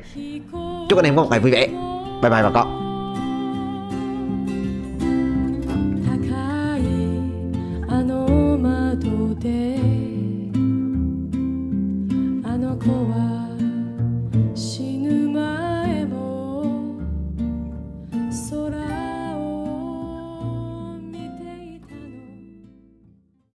Chúc 0.89 0.99
anh 0.99 1.05
em 1.05 1.15
có 1.15 1.23
một 1.23 1.27
ngày 1.31 1.39
vui 1.39 1.51
vẻ. 1.51 1.67
Bye 2.21 2.31
bye 2.31 2.43
bà 2.43 2.49
con. 2.53 2.90